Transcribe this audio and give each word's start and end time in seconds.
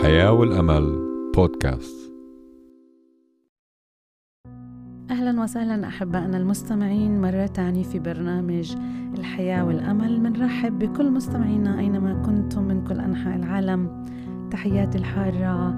الحياة 0.00 0.32
والأمل 0.32 0.98
بودكاست. 1.36 2.12
أهلا 5.10 5.42
وسهلا 5.42 5.86
أحبائنا 5.88 6.36
المستمعين 6.36 7.20
مرة 7.20 7.46
تانية 7.46 7.82
في 7.82 7.98
برنامج 7.98 8.76
الحياة 9.18 9.64
والأمل. 9.64 10.20
منرحب 10.20 10.78
بكل 10.78 11.10
مستمعينا 11.10 11.78
أينما 11.78 12.22
كنتم 12.22 12.64
من 12.64 12.84
كل 12.84 13.00
أنحاء 13.00 13.36
العالم. 13.36 14.04
تحياتي 14.50 14.98
الحارة 14.98 15.70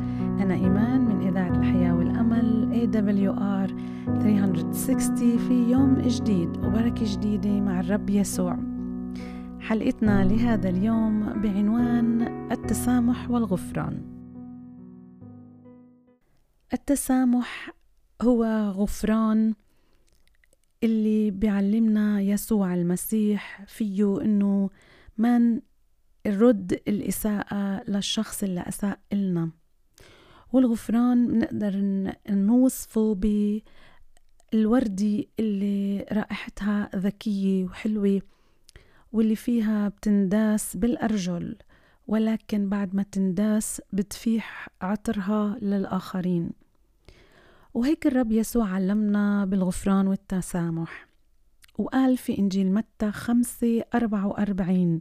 أنا 0.42 0.54
إيمان 0.54 1.00
من 1.00 1.26
إذاعة 1.28 1.56
الحياة 1.58 1.96
والأمل 1.96 2.68
AWR 2.72 3.70
360 4.22 5.38
في 5.38 5.70
يوم 5.70 5.94
جديد 5.94 6.56
وبركة 6.56 7.04
جديدة 7.16 7.60
مع 7.60 7.80
الرب 7.80 8.10
يسوع. 8.10 8.58
حلقتنا 9.60 10.24
لهذا 10.24 10.68
اليوم 10.68 11.20
بعنوان 11.42 12.22
التسامح 12.52 13.30
والغفران. 13.30 14.11
التسامح 16.72 17.70
هو 18.22 18.44
غفران 18.70 19.54
اللي 20.82 21.30
بيعلمنا 21.30 22.20
يسوع 22.20 22.74
المسيح 22.74 23.64
فيه 23.66 24.20
إنه 24.22 24.70
ما 25.18 25.60
نرد 26.26 26.72
الإساءة 26.88 27.82
للشخص 27.90 28.42
اللي 28.42 28.60
أساء 28.60 28.98
إلنا. 29.12 29.50
والغفران 30.52 31.26
بنقدر 31.28 31.76
نوصفه 32.30 33.14
بالوردي 34.52 35.28
اللي 35.40 36.06
رائحتها 36.12 36.90
ذكية 36.96 37.64
وحلوة 37.64 38.22
واللي 39.12 39.36
فيها 39.36 39.88
بتنداس 39.88 40.76
بالأرجل 40.76 41.56
ولكن 42.06 42.68
بعد 42.68 42.94
ما 42.94 43.02
تنداس 43.02 43.82
بتفيح 43.92 44.68
عطرها 44.82 45.58
للآخرين. 45.62 46.61
وهيك 47.74 48.06
الرب 48.06 48.32
يسوع 48.32 48.68
علمنا 48.68 49.44
بالغفران 49.44 50.06
والتسامح 50.06 51.06
وقال 51.78 52.16
في 52.16 52.38
إنجيل 52.38 52.72
متى 52.72 53.12
خمسة 53.12 53.82
أربعة 53.94 54.26
وأربعين 54.26 55.00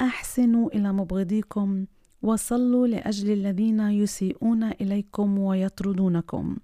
أحسنوا 0.00 0.68
إلى 0.68 0.92
مبغضيكم 0.92 1.86
وصلوا 2.22 2.86
لأجل 2.86 3.32
الذين 3.32 3.80
يسيئون 3.80 4.64
إليكم 4.64 5.38
ويطردونكم 5.38 6.56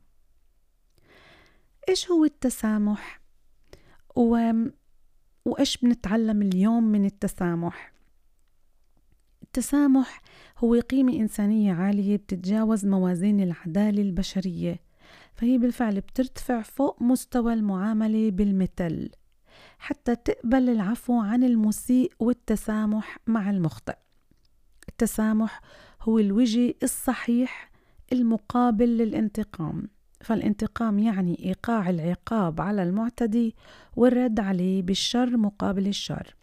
إيش 1.89 2.11
هو 2.11 2.25
التسامح؟ 2.25 3.21
و... 4.17 4.53
وإيش 5.45 5.77
بنتعلم 5.77 6.43
اليوم 6.43 6.85
من 6.85 7.05
التسامح؟ 7.05 7.93
التسامح 9.43 10.23
هو 10.59 10.75
قيمة 10.75 11.13
إنسانية 11.13 11.73
عالية 11.73 12.17
بتتجاوز 12.17 12.87
موازين 12.87 13.41
العدالة 13.41 14.03
البشرية 14.03 14.88
فهي 15.39 15.59
بالفعل 15.59 16.01
بترتفع 16.01 16.63
فوق 16.63 17.03
مستوى 17.03 17.53
المعاملة 17.53 18.31
بالمثل 18.31 19.11
حتى 19.79 20.17
تقبل 20.17 20.69
العفو 20.69 21.21
عن 21.21 21.45
المسيء 21.45 22.13
والتسامح 22.19 23.19
مع 23.27 23.51
المخطئ. 23.51 23.97
التسامح 24.89 25.61
هو 26.03 26.19
الوجه 26.19 26.75
الصحيح 26.83 27.71
المقابل 28.13 28.89
للانتقام 28.89 29.89
فالانتقام 30.21 30.99
يعني 30.99 31.45
إيقاع 31.45 31.91
العقاب 31.91 32.61
على 32.61 32.83
المعتدي 32.83 33.57
والرد 33.97 34.41
عليه 34.41 34.83
بالشر 34.83 35.37
مقابل 35.37 35.87
الشر. 35.87 36.37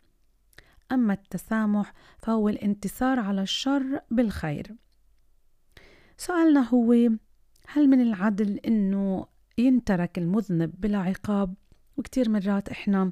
أما 0.92 1.14
التسامح 1.14 1.94
فهو 2.18 2.50
الانتصار 2.50 3.20
على 3.20 3.42
الشر 3.42 4.00
بالخير. 4.12 4.76
سؤالنا 6.18 6.70
هو 6.70 7.10
هل 7.68 7.88
من 7.88 8.02
العدل 8.02 8.58
إنه 8.58 9.26
ينترك 9.58 10.18
المذنب 10.18 10.74
بلا 10.80 10.98
عقاب؟ 10.98 11.54
وكتير 11.98 12.30
مرات 12.30 12.70
إحنا 12.70 13.12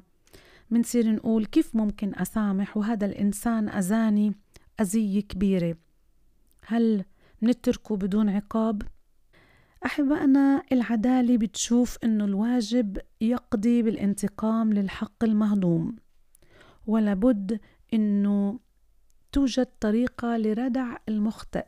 منصير 0.70 1.12
نقول 1.12 1.46
كيف 1.46 1.76
ممكن 1.76 2.12
أسامح 2.14 2.76
وهذا 2.76 3.06
الإنسان 3.06 3.68
أذاني 3.68 4.34
أذية 4.80 5.20
كبيرة؟ 5.20 5.76
هل 6.66 7.04
نتركه 7.42 7.96
بدون 7.96 8.28
عقاب؟ 8.28 8.82
أحبائنا 9.86 10.62
العدالة 10.72 11.38
بتشوف 11.38 11.98
إنه 12.04 12.24
الواجب 12.24 12.98
يقضي 13.20 13.82
بالانتقام 13.82 14.72
للحق 14.72 15.24
المهضوم. 15.24 15.96
ولابد 16.86 17.60
إنه 17.94 18.58
توجد 19.32 19.66
طريقة 19.80 20.36
لردع 20.36 20.96
المخطئ. 21.08 21.64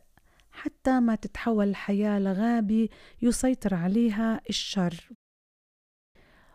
حتى 0.56 1.00
ما 1.00 1.14
تتحول 1.14 1.68
الحياة 1.68 2.18
لغابة 2.18 2.88
يسيطر 3.22 3.74
عليها 3.74 4.40
الشر. 4.48 5.10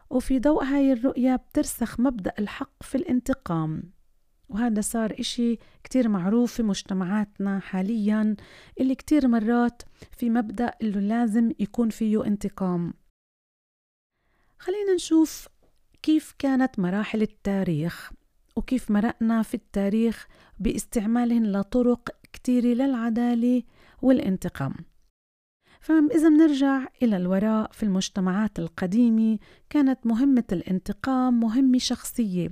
وفي 0.10 0.40
ضوء 0.40 0.64
هاي 0.64 0.94
الرؤية 0.94 1.36
بترسخ 1.36 2.00
مبدأ 2.00 2.34
الحق 2.40 2.84
في 2.84 2.96
الانتقام. 2.96 3.84
وهذا 4.50 4.82
صار 4.82 5.16
إشي 5.20 5.58
كتير 5.84 6.10
معروف 6.10 6.54
في 6.54 6.64
مجتمعاتنا 6.64 7.60
حاليا 7.60 8.36
اللي 8.80 8.96
كتير 8.96 9.28
مرات 9.28 9.82
في 10.12 10.30
مبدأ 10.30 10.74
اللي 10.82 11.08
لازم 11.08 11.52
يكون 11.60 11.90
فيه 11.90 12.26
انتقام. 12.26 12.94
خلينا 14.60 14.94
نشوف 14.94 15.48
كيف 16.02 16.36
كانت 16.40 16.80
مراحل 16.80 17.22
التاريخ 17.22 18.12
وكيف 18.56 18.92
مرقنا 18.92 19.42
في 19.42 19.54
التاريخ 19.54 20.28
باستعمالهن 20.60 21.52
لطرق 21.52 22.10
كتيرة 22.34 22.66
للعدالة 22.66 23.64
والانتقام. 24.02 24.74
فإذا 25.80 26.30
بنرجع 26.30 26.88
إلى 27.04 27.18
الوراء 27.18 27.72
في 27.72 27.84
المجتمعات 27.84 28.60
القديمة 28.60 29.40
كانت 29.70 30.06
مهمة 30.06 30.44
الانتقام 30.52 31.40
مهمة 31.40 31.78
شخصية 31.78 32.52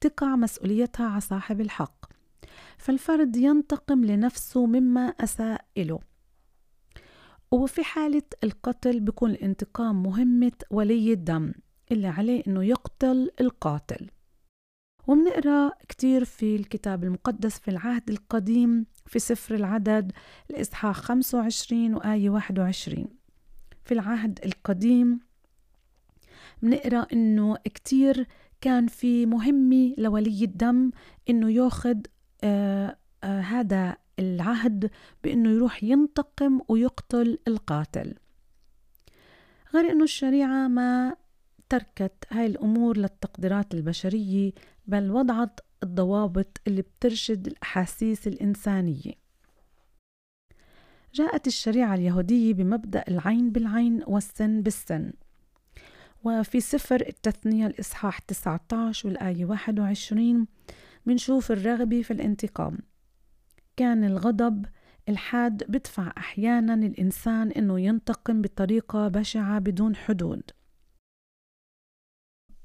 تقع 0.00 0.36
مسؤوليتها 0.36 1.06
على 1.06 1.20
صاحب 1.20 1.60
الحق. 1.60 2.06
فالفرد 2.78 3.36
ينتقم 3.36 4.04
لنفسه 4.04 4.66
مما 4.66 5.00
أساء 5.00 5.64
له 5.76 6.00
وفي 7.50 7.84
حالة 7.84 8.22
القتل 8.44 9.00
بيكون 9.00 9.30
الانتقام 9.30 10.02
مهمة 10.02 10.52
ولي 10.70 11.12
الدم 11.12 11.52
اللي 11.92 12.06
عليه 12.06 12.42
إنه 12.46 12.64
يقتل 12.64 13.30
القاتل. 13.40 14.10
ومنقرأ 15.06 15.72
كتير 15.88 16.24
في 16.24 16.56
الكتاب 16.56 17.04
المقدس 17.04 17.58
في 17.58 17.68
العهد 17.70 18.10
القديم 18.10 18.86
في 19.10 19.18
سفر 19.18 19.54
العدد 19.54 20.12
الإصحاح 20.50 20.96
25 20.96 21.94
وآية 21.94 22.30
21 22.30 23.06
في 23.84 23.92
العهد 23.94 24.38
القديم 24.44 25.20
بنقرأ 26.62 27.06
إنه 27.12 27.56
كتير 27.56 28.26
كان 28.60 28.86
في 28.86 29.26
مهمة 29.26 29.94
لولي 29.98 30.44
الدم 30.44 30.90
إنه 31.30 31.50
ياخد 31.50 32.06
آه 32.44 32.96
آه 33.24 33.40
هذا 33.40 33.96
العهد 34.18 34.90
بإنه 35.24 35.50
يروح 35.50 35.84
ينتقم 35.84 36.60
ويقتل 36.68 37.38
القاتل. 37.48 38.14
غير 39.74 39.90
إنه 39.90 40.04
الشريعة 40.04 40.68
ما 40.68 41.16
تركت 41.68 42.24
هاي 42.30 42.46
الأمور 42.46 42.96
للتقديرات 42.96 43.74
البشرية 43.74 44.52
بل 44.86 45.10
وضعت 45.10 45.60
الضوابط 45.82 46.60
اللي 46.66 46.82
بترشد 46.82 47.46
الأحاسيس 47.46 48.26
الإنسانية. 48.26 49.12
جاءت 51.14 51.46
الشريعة 51.46 51.94
اليهودية 51.94 52.54
بمبدأ 52.54 53.04
العين 53.08 53.52
بالعين 53.52 54.02
والسن 54.06 54.62
بالسن 54.62 55.12
وفي 56.24 56.60
سفر 56.60 57.00
التثنية 57.08 57.66
الإصحاح 57.66 58.18
19 58.18 59.08
والآية 59.08 59.44
21 59.44 60.46
منشوف 61.06 61.52
الرغبة 61.52 62.02
في 62.02 62.10
الانتقام. 62.10 62.78
كان 63.76 64.04
الغضب 64.04 64.66
الحاد 65.08 65.70
بدفع 65.70 66.12
أحيانا 66.18 66.74
الإنسان 66.74 67.50
إنه 67.50 67.80
ينتقم 67.80 68.42
بطريقة 68.42 69.08
بشعة 69.08 69.58
بدون 69.58 69.96
حدود. 69.96 70.42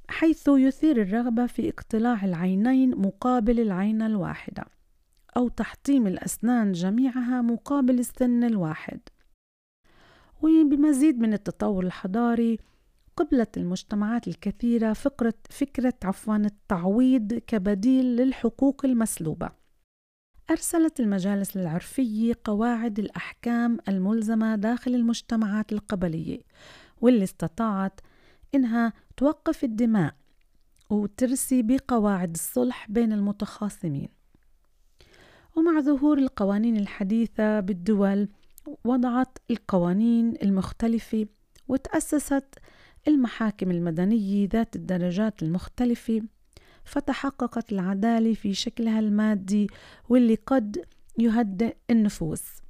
حيث 0.08 0.48
يثير 0.48 1.02
الرغبة 1.02 1.46
في 1.46 1.70
اقتلاع 1.70 2.26
العينين 2.26 2.96
مقابل 2.98 3.60
العين 3.60 4.02
الواحدة 4.02 4.66
أو 5.38 5.48
تحطيم 5.48 6.08
الأسنان 6.08 6.72
جميعها 6.72 7.42
مقابل 7.42 8.00
السن 8.00 8.44
الواحد. 8.44 9.00
وبمزيد 10.42 11.20
من 11.20 11.34
التطور 11.34 11.86
الحضاري 11.86 12.58
قبلت 13.18 13.58
المجتمعات 13.58 14.28
الكثيرة 14.28 14.94
فكرة, 14.94 15.34
فكرة 15.50 15.94
عفوا 16.04 16.36
التعويض 16.36 17.34
كبديل 17.34 18.06
للحقوق 18.06 18.86
المسلوبة. 18.86 19.50
أرسلت 20.52 21.00
المجالس 21.00 21.58
العرفية 21.58 22.34
قواعد 22.44 23.00
الأحكام 23.00 23.78
الملزمة 23.88 24.56
داخل 24.56 24.96
المجتمعات 24.96 25.74
القبلية 25.74 26.40
واللي 27.02 27.24
استطاعت 27.24 28.02
إنها 28.56 28.94
توقف 29.18 29.64
الدماء 29.64 30.16
وترسي 30.90 31.62
بقواعد 31.62 32.34
الصلح 32.34 32.92
بين 32.92 33.14
المتخاصمين. 33.14 34.10
ومع 35.56 35.80
ظهور 35.80 36.18
القوانين 36.18 36.78
الحديثة 36.78 37.60
بالدول 37.60 38.30
وضعت 38.84 39.38
القوانين 39.52 40.34
المختلفة 40.44 41.28
وتأسست 41.68 42.56
المحاكم 43.08 43.72
المدنية 43.72 44.50
ذات 44.54 44.76
الدرجات 44.76 45.44
المختلفة 45.44 46.22
فتحققت 46.86 47.72
العدالة 47.72 48.34
في 48.34 48.54
شكلها 48.54 49.00
المادي 49.00 49.68
واللي 50.10 50.36
قد 50.36 50.86
يهدئ 51.20 51.76
النفوس. 51.90 52.65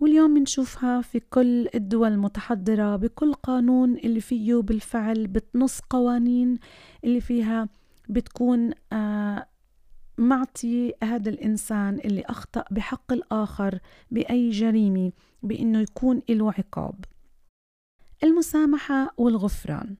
واليوم 0.00 0.34
بنشوفها 0.34 1.00
في 1.00 1.20
كل 1.20 1.68
الدول 1.74 2.12
المتحضرة 2.12 2.96
بكل 2.96 3.34
قانون 3.34 3.96
اللي 3.96 4.20
فيه 4.20 4.54
بالفعل 4.54 5.26
بتنص 5.26 5.80
قوانين 5.80 6.58
اللي 7.04 7.20
فيها 7.20 7.68
بتكون 8.08 8.70
آه 8.92 9.46
معطي 10.18 10.92
هذا 11.04 11.30
الإنسان 11.30 11.98
اللي 12.04 12.22
أخطأ 12.22 12.64
بحق 12.70 13.12
الآخر 13.12 13.78
بأي 14.10 14.50
جريمة 14.50 15.12
بأنه 15.42 15.80
يكون 15.80 16.22
له 16.28 16.52
عقاب. 16.52 17.04
المسامحة 18.24 19.14
والغفران. 19.16 19.96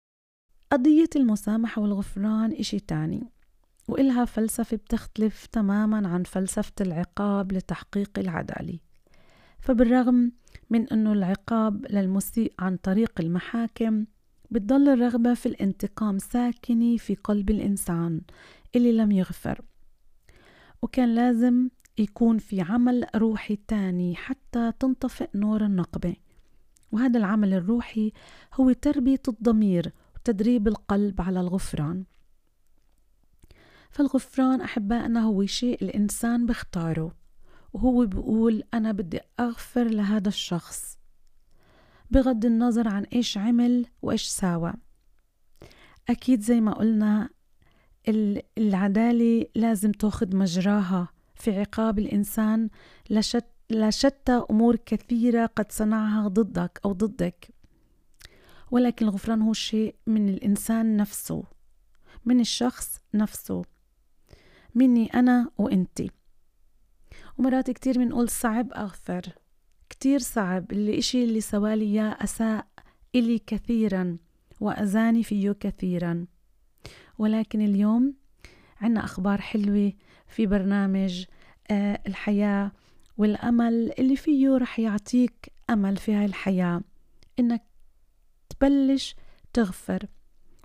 قضية 0.72 1.10
المسامحة 1.16 1.82
والغفران 1.82 2.52
إشي 2.52 2.80
تاني 2.80 3.22
وإلها 3.88 4.24
فلسفة 4.24 4.76
بتختلف 4.76 5.46
تماما 5.46 6.08
عن 6.08 6.22
فلسفة 6.22 6.72
العقاب 6.80 7.52
لتحقيق 7.52 8.18
العدالة. 8.18 8.78
فبالرغم 9.60 10.32
من 10.70 10.88
أنه 10.88 11.12
العقاب 11.12 11.86
للمسيء 11.90 12.52
عن 12.58 12.76
طريق 12.76 13.12
المحاكم 13.20 14.04
بتضل 14.50 14.88
الرغبة 14.88 15.34
في 15.34 15.46
الانتقام 15.46 16.18
ساكنة 16.18 16.96
في 16.96 17.14
قلب 17.14 17.50
الإنسان 17.50 18.20
اللي 18.76 18.92
لم 18.92 19.12
يغفر. 19.12 19.60
وكان 20.82 21.14
لازم 21.14 21.68
يكون 21.98 22.38
في 22.38 22.60
عمل 22.60 23.06
روحي 23.16 23.58
تاني 23.68 24.16
حتى 24.16 24.72
تنطفئ 24.80 25.28
نور 25.34 25.64
النقبة. 25.64 26.16
وهذا 26.92 27.18
العمل 27.18 27.54
الروحي 27.54 28.12
هو 28.54 28.72
تربية 28.72 29.22
الضمير 29.28 29.92
وتدريب 30.16 30.68
القلب 30.68 31.20
على 31.20 31.40
الغفران. 31.40 32.04
فالغفران 33.90 34.60
أحبائنا 34.60 35.20
هو 35.20 35.46
شيء 35.46 35.84
الإنسان 35.84 36.46
بيختاره. 36.46 37.19
وهو 37.72 38.06
بيقول 38.06 38.62
أنا 38.74 38.92
بدي 38.92 39.20
أغفر 39.40 39.84
لهذا 39.84 40.28
الشخص. 40.28 40.98
بغض 42.10 42.44
النظر 42.44 42.88
عن 42.88 43.04
إيش 43.04 43.38
عمل 43.38 43.86
وإيش 44.02 44.26
ساوى. 44.26 44.72
أكيد 46.08 46.40
زي 46.40 46.60
ما 46.60 46.72
قلنا 46.72 47.30
العدالة 48.58 49.46
لازم 49.54 49.92
تاخذ 49.92 50.36
مجراها 50.36 51.08
في 51.34 51.60
عقاب 51.60 51.98
الإنسان 51.98 52.68
لشت 53.10 53.46
لشتى 53.70 54.42
أمور 54.50 54.76
كثيرة 54.76 55.46
قد 55.46 55.72
صنعها 55.72 56.28
ضدك 56.28 56.80
أو 56.84 56.92
ضدك. 56.92 57.54
ولكن 58.70 59.06
الغفران 59.06 59.42
هو 59.42 59.52
شيء 59.52 59.94
من 60.06 60.28
الإنسان 60.28 60.96
نفسه 60.96 61.44
من 62.24 62.40
الشخص 62.40 63.00
نفسه. 63.14 63.64
مني 64.74 65.06
أنا 65.06 65.50
وإنتي. 65.58 66.10
ومرات 67.40 67.70
كتير 67.70 67.98
بنقول 67.98 68.28
صعب 68.28 68.72
أغفر. 68.72 69.22
كتير 69.90 70.18
صعب. 70.18 70.72
اللي 70.72 70.98
إشي 70.98 71.24
اللي 71.24 71.40
سوالي 71.40 71.84
إياه 71.84 72.16
أساء 72.20 72.66
إلي 73.14 73.38
كثيرا 73.38 74.16
وأذاني 74.60 75.22
فيه 75.22 75.52
كثيرا. 75.52 76.26
ولكن 77.18 77.60
اليوم 77.60 78.14
عنا 78.80 79.04
أخبار 79.04 79.40
حلوة 79.40 79.92
في 80.28 80.46
برنامج 80.46 81.24
آه 81.70 82.00
الحياة 82.06 82.72
والأمل 83.18 83.92
اللي 83.98 84.16
فيه 84.16 84.56
رح 84.56 84.78
يعطيك 84.78 85.52
أمل 85.70 85.96
في 85.96 86.14
هاي 86.14 86.24
الحياة. 86.24 86.82
إنك 87.38 87.62
تبلش 88.48 89.14
تغفر. 89.52 90.06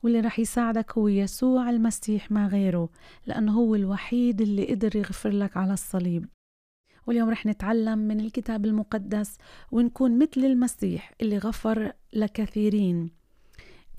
واللي 0.03 0.19
رح 0.19 0.39
يساعدك 0.39 0.97
هو 0.97 1.07
يسوع 1.07 1.69
المسيح 1.69 2.31
ما 2.31 2.47
غيره 2.47 2.89
لأنه 3.25 3.51
هو 3.51 3.75
الوحيد 3.75 4.41
اللي 4.41 4.65
قدر 4.65 4.95
يغفر 4.95 5.29
لك 5.29 5.57
على 5.57 5.73
الصليب. 5.73 6.34
واليوم 7.07 7.29
رح 7.29 7.45
نتعلم 7.45 7.99
من 7.99 8.19
الكتاب 8.19 8.65
المقدس 8.65 9.37
ونكون 9.71 10.19
مثل 10.19 10.45
المسيح 10.45 11.13
اللي 11.21 11.37
غفر 11.37 11.93
لكثيرين. 12.13 13.11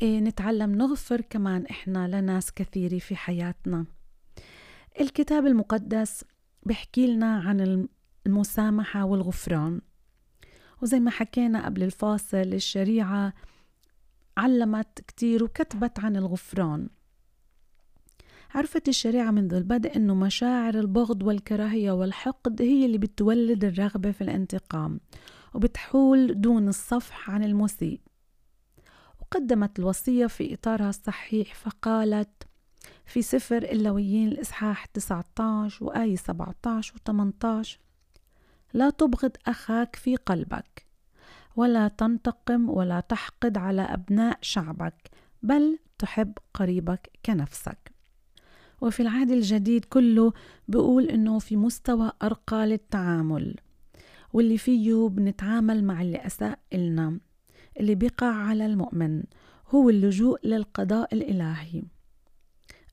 إيه 0.03 0.21
نتعلم 0.21 0.75
نغفر 0.75 1.21
كمان 1.21 1.67
إحنا 1.67 2.09
لناس 2.09 2.53
كثيرة 2.53 2.99
في 2.99 3.17
حياتنا. 3.17 3.87
الكتاب 5.01 5.47
المقدس 5.47 6.25
بحكي 6.63 7.07
لنا 7.07 7.39
عن 7.39 7.89
المسامحة 8.27 9.05
والغفران. 9.05 9.81
وزي 10.83 11.01
ما 11.01 11.11
حكينا 11.11 11.65
قبل 11.65 11.83
الفاصل 11.83 12.37
الشريعة 12.37 13.33
علمت 14.37 15.01
كتير 15.01 15.45
وكتبت 15.45 15.99
عن 15.99 16.17
الغفران. 16.17 16.89
عرفت 18.57 18.89
الشريعة 18.89 19.31
منذ 19.31 19.55
البدء 19.55 19.97
أنه 19.97 20.15
مشاعر 20.15 20.75
البغض 20.75 21.23
والكراهية 21.23 21.91
والحقد 21.91 22.63
هي 22.63 22.87
اللي 22.87 22.99
بتولد 22.99 23.65
الرغبة 23.65 24.11
في 24.11 24.21
الانتقام 24.21 25.01
وبتحول 25.55 26.41
دون 26.41 26.69
الصفح 26.69 27.31
عن 27.31 27.45
المسيء. 27.45 28.01
وقدمت 29.21 29.79
الوصية 29.79 30.27
في 30.27 30.55
إطارها 30.55 30.89
الصحيح 30.89 31.55
فقالت 31.55 32.43
في 33.07 33.23
سفر 33.23 33.63
اللويين 33.63 34.29
الإصحاح 34.29 34.87
19 34.87 35.85
وآية 35.85 36.17
17 36.17 36.95
و 36.95 36.99
18 37.07 37.79
لا 38.75 38.91
تبغض 38.91 39.33
أخاك 39.47 39.97
في 39.97 40.17
قلبك 40.17 40.87
ولا 41.57 41.89
تنتقم 41.89 42.71
ولا 42.71 43.01
تحقد 43.01 43.59
على 43.59 43.83
أبناء 43.83 44.39
شعبك 44.43 45.11
بل 45.43 45.79
تحب 45.99 46.33
قريبك 46.55 47.11
كنفسك. 47.27 47.96
وفي 48.81 49.01
العهد 49.01 49.31
الجديد 49.31 49.85
كله 49.85 50.33
بقول 50.69 51.05
إنه 51.05 51.39
في 51.39 51.57
مستوى 51.57 52.13
أرقى 52.23 52.67
للتعامل 52.67 53.55
واللي 54.33 54.59
فيه 54.59 55.09
بنتعامل 55.09 55.85
مع 55.85 56.03
اللي 56.03 56.19
أساء 56.27 56.59
إلنا 56.73 57.21
اللي 57.81 57.95
بيقع 57.95 58.27
على 58.35 58.67
المؤمن 58.67 59.23
هو 59.71 59.91
اللجوء 59.91 60.47
للقضاء 60.47 61.15
الإلهي. 61.15 61.83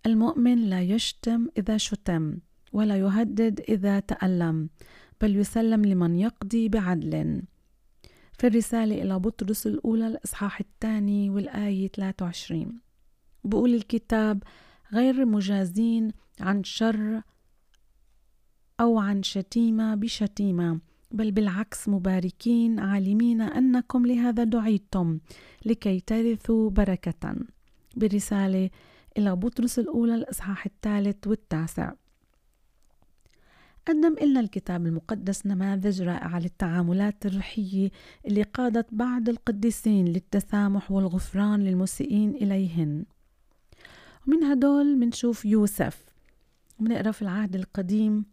المؤمن 0.06 0.58
لا 0.70 0.82
يشتم 0.82 1.48
إذا 1.58 1.78
شتم 1.78 2.38
ولا 2.74 2.98
يهدد 2.98 3.62
إذا 3.70 4.00
تألم 4.00 4.70
بل 5.22 5.36
يسلم 5.36 5.86
لمن 5.86 6.16
يقضي 6.16 6.70
بعدل. 6.70 7.42
في 8.40 8.48
الرسالة 8.48 9.02
إلى 9.02 9.20
بطرس 9.20 9.68
الأولى 9.68 10.08
الإصحاح 10.08 10.60
الثاني 10.60 11.30
والآية 11.30 11.88
23 11.88 12.80
بقول 13.44 13.74
الكتاب 13.74 14.44
غير 14.94 15.26
مجازين 15.26 16.12
عن 16.40 16.64
شر 16.64 17.22
أو 18.80 19.00
عن 19.00 19.24
شتيمة 19.24 19.96
بشتيمة 19.96 20.80
بل 21.12 21.32
بالعكس 21.32 21.90
مباركين 21.90 22.80
عالمين 22.80 23.42
أنكم 23.42 24.06
لهذا 24.06 24.44
دعيتم 24.44 25.20
لكي 25.66 26.00
ترثوا 26.00 26.70
بركة. 26.70 27.36
برسالة 27.96 28.70
إلى 29.18 29.36
بطرس 29.36 29.80
الأولى 29.80 30.16
الإصحاح 30.16 30.66
الثالث 30.66 31.28
والتاسع. 31.28 31.94
قدم 33.88 34.16
لنا 34.22 34.40
الكتاب 34.40 34.86
المقدس 34.86 35.46
نماذج 35.46 36.02
رائعة 36.02 36.40
للتعاملات 36.40 37.26
الروحية 37.26 37.92
اللي 38.28 38.44
قادت 38.44 38.88
بعض 38.92 39.30
القديسين 39.30 40.06
للتسامح 40.06 40.92
والغفران 40.92 41.64
للمسيئين 41.64 42.30
إليهن. 42.30 43.06
ومن 44.28 44.44
هدول 44.44 44.98
منشوف 44.98 45.46
يوسف. 45.46 46.06
ومنقرا 46.80 47.12
في 47.12 47.22
العهد 47.22 47.56
القديم 47.56 48.26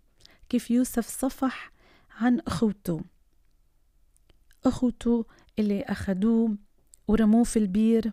كيف 0.49 0.71
يوسف 0.71 1.07
صفح 1.07 1.73
عن 2.11 2.41
أخوته. 2.41 3.01
أخوته 4.65 5.27
اللي 5.59 5.83
أخدوه 5.83 6.57
ورموه 7.09 7.45
في 7.45 7.59
البير. 7.59 8.13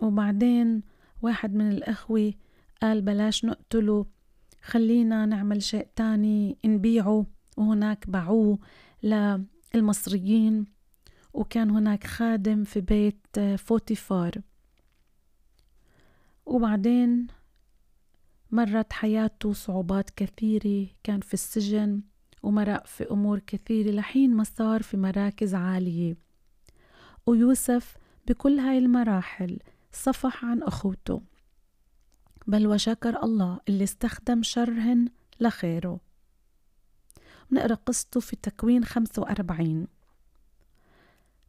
وبعدين 0.00 0.82
واحد 1.22 1.54
من 1.54 1.72
الأخوة 1.72 2.32
قال 2.82 3.02
بلاش 3.02 3.44
نقتله 3.44 4.06
خلينا 4.62 5.26
نعمل 5.26 5.62
شيء 5.62 5.88
تاني 5.96 6.58
نبيعه. 6.64 7.26
وهناك 7.56 8.10
باعوه 8.10 8.58
للمصريين. 9.74 10.66
وكان 11.34 11.70
هناك 11.70 12.06
خادم 12.06 12.64
في 12.64 12.80
بيت 12.80 13.38
فوتيفار. 13.58 14.40
وبعدين 16.46 17.26
مرت 18.50 18.92
حياته 18.92 19.52
صعوبات 19.52 20.10
كثيرة 20.10 20.88
كان 21.02 21.20
في 21.20 21.34
السجن 21.34 22.02
ومرق 22.42 22.86
في 22.86 23.10
أمور 23.10 23.38
كثيرة 23.38 23.90
لحين 23.90 24.34
ما 24.34 24.44
صار 24.44 24.82
في 24.82 24.96
مراكز 24.96 25.54
عالية. 25.54 26.16
ويوسف 27.26 27.96
بكل 28.28 28.58
هاي 28.58 28.78
المراحل 28.78 29.58
صفح 29.92 30.44
عن 30.44 30.62
أخوته. 30.62 31.22
بل 32.46 32.66
وشكر 32.66 33.22
الله 33.22 33.60
اللي 33.68 33.84
استخدم 33.84 34.42
شرهن 34.42 35.08
لخيره. 35.40 36.00
نقرأ 37.52 37.74
قصته 37.74 38.20
في 38.20 38.36
تكوين 38.36 38.84
45 38.84 39.86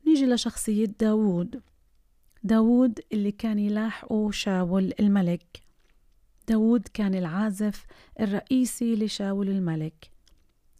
نيجي 0.07 0.25
لشخصية 0.25 0.85
داوود. 0.85 1.62
داوود 2.43 3.00
اللي 3.13 3.31
كان 3.31 3.59
يلاحقه 3.59 4.31
شاول 4.31 4.93
الملك. 5.00 5.63
داوود 6.47 6.88
كان 6.93 7.15
العازف 7.15 7.85
الرئيسي 8.19 8.95
لشاول 8.95 9.50
الملك. 9.50 10.12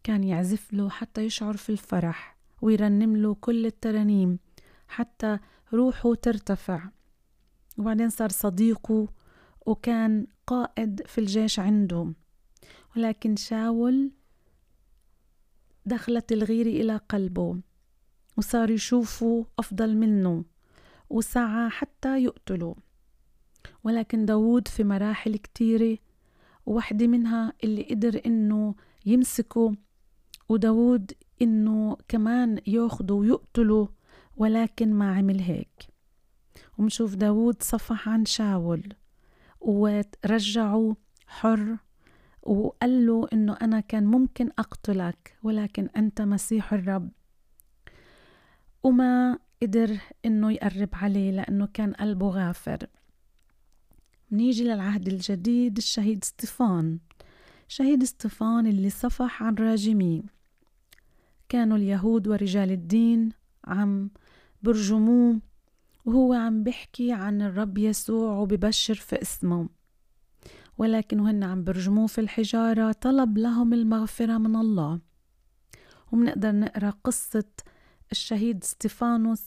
كان 0.04 0.24
يعزف 0.24 0.74
له 0.74 0.90
حتى 0.90 1.22
يشعر 1.22 1.58
في 1.58 1.70
الفرح 1.70 2.38
ويرنم 2.62 3.18
له 3.18 3.34
كل 3.34 3.66
الترانيم 3.66 4.40
حتى 4.88 5.40
روحه 5.74 6.16
ترتفع. 6.16 6.90
وبعدين 7.78 8.10
صار 8.10 8.30
صديقه 8.30 9.08
وكان 9.66 10.28
قائد 10.48 11.02
في 11.06 11.18
الجيش 11.18 11.60
عنده 11.60 12.14
ولكن 12.96 13.36
شاول 13.36 14.12
دخلت 15.86 16.32
الغيرة 16.32 16.70
إلى 16.70 16.98
قلبه 16.98 17.60
وصار 18.38 18.70
يشوفه 18.70 19.46
أفضل 19.60 19.98
منه. 19.98 20.53
وسعى 21.14 21.70
حتى 21.70 22.24
يقتله. 22.24 22.76
ولكن 23.84 24.26
داود 24.26 24.68
في 24.68 24.84
مراحل 24.84 25.36
كتيرة 25.36 25.98
وواحدة 26.66 27.08
منها 27.08 27.54
اللي 27.64 27.84
قدر 27.84 28.22
إنه 28.26 28.76
يمسكه 29.06 29.76
وداود 30.50 31.12
إنه 31.42 31.98
كمان 32.08 32.60
ياخده 32.68 33.14
ويقتله 33.14 33.90
ولكن 34.38 34.94
ما 34.94 35.16
عمل 35.16 35.40
هيك. 35.40 35.88
ومشوف 36.78 37.16
داود 37.16 37.64
صفح 37.64 38.10
عن 38.10 38.26
شاول 38.26 38.94
ورجعه 39.62 40.96
حر 41.28 41.78
وقال 42.44 43.06
له 43.06 43.28
إنه 43.34 43.58
أنا 43.62 43.80
كان 43.80 44.06
ممكن 44.06 44.50
أقتلك 44.60 45.38
ولكن 45.44 45.90
أنت 45.98 46.22
مسيح 46.22 46.74
الرب. 46.74 47.10
وما 48.84 49.38
قدر 49.64 49.98
إنه 50.26 50.52
يقرب 50.52 50.90
عليه 50.94 51.32
لأنه 51.32 51.68
كان 51.74 51.94
قلبه 51.94 52.30
غافر. 52.30 52.78
نيجي 54.32 54.64
للعهد 54.64 55.08
الجديد 55.08 55.78
الشهيد 55.78 56.24
ستيفان. 56.24 57.00
شهيد 57.68 58.04
ستيفان 58.04 58.68
اللي 58.68 58.90
صفح 58.90 59.44
عن 59.44 59.56
راجمين 59.56 60.24
كانوا 61.50 61.78
اليهود 61.78 62.28
ورجال 62.28 62.72
الدين 62.72 63.32
عم 63.66 64.10
برجموه 64.64 65.40
وهو 66.06 66.34
عم 66.34 66.64
بيحكي 66.64 67.12
عن 67.12 67.42
الرب 67.42 67.78
يسوع 67.78 68.38
وببشر 68.38 68.96
في 68.96 69.22
اسمه. 69.22 69.70
ولكن 70.78 71.20
هن 71.20 71.44
عم 71.44 71.64
برجموه 71.64 72.08
في 72.08 72.22
الحجارة 72.22 72.92
طلب 72.92 73.38
لهم 73.38 73.74
المغفرة 73.74 74.38
من 74.38 74.56
الله. 74.56 75.00
ومنقدر 76.12 76.52
نقرأ 76.52 76.90
قصة 76.90 77.46
الشهيد 78.14 78.64
ستيفانوس 78.64 79.44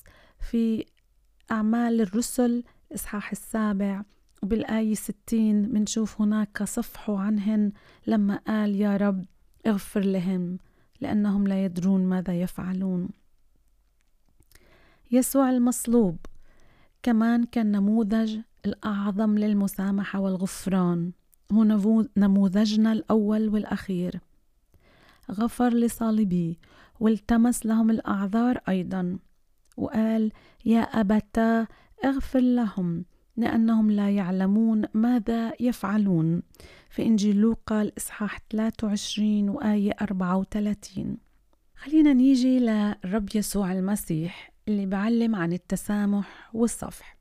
في 0.51 0.87
أعمال 1.51 2.01
الرسل 2.01 2.65
الإصحاح 2.91 3.31
السابع. 3.31 4.03
وبالآية 4.43 4.95
ستين 4.95 5.73
منشوف 5.73 6.21
هناك 6.21 6.63
صفحوا 6.63 7.21
عنهن 7.21 7.73
لما 8.07 8.37
قال 8.47 8.75
يا 8.75 8.97
رب 8.97 9.25
اغفر 9.67 10.01
لهم 10.01 10.59
لأنهم 11.01 11.47
لا 11.47 11.65
يدرون 11.65 12.07
ماذا 12.07 12.41
يفعلون. 12.41 13.09
يسوع 15.11 15.51
المصلوب 15.51 16.17
كمان 17.03 17.45
كان 17.45 17.73
نموذج 17.73 18.39
الأعظم 18.67 19.39
للمسامحة 19.39 20.21
والغفران. 20.21 21.13
هو 21.53 22.05
نموذجنا 22.17 22.93
الأول 22.93 23.49
والأخير. 23.49 24.21
غفر 25.31 25.75
لصالبي 25.75 26.59
والتمس 27.01 27.67
لهم 27.67 27.91
الأعذار 27.91 28.59
أيضا. 28.69 29.19
وقال 29.77 30.33
يا 30.65 30.81
أبتا 30.81 31.67
اغفر 32.05 32.41
لهم 32.41 33.05
لأنهم 33.37 33.91
لا 33.91 34.11
يعلمون 34.11 34.85
ماذا 34.95 35.53
يفعلون. 35.61 36.43
في 36.91 37.03
إنجيل 37.03 37.37
لوقا 37.37 37.83
الإصحاح 37.83 38.39
23 38.51 39.49
وآية 39.49 39.93
34 40.01 41.17
خلينا 41.77 42.13
نيجي 42.13 42.59
للرب 42.59 43.29
يسوع 43.35 43.73
المسيح 43.73 44.53
اللي 44.69 44.87
بعلم 44.87 45.35
عن 45.35 45.53
التسامح 45.53 46.51
والصفح. 46.55 47.17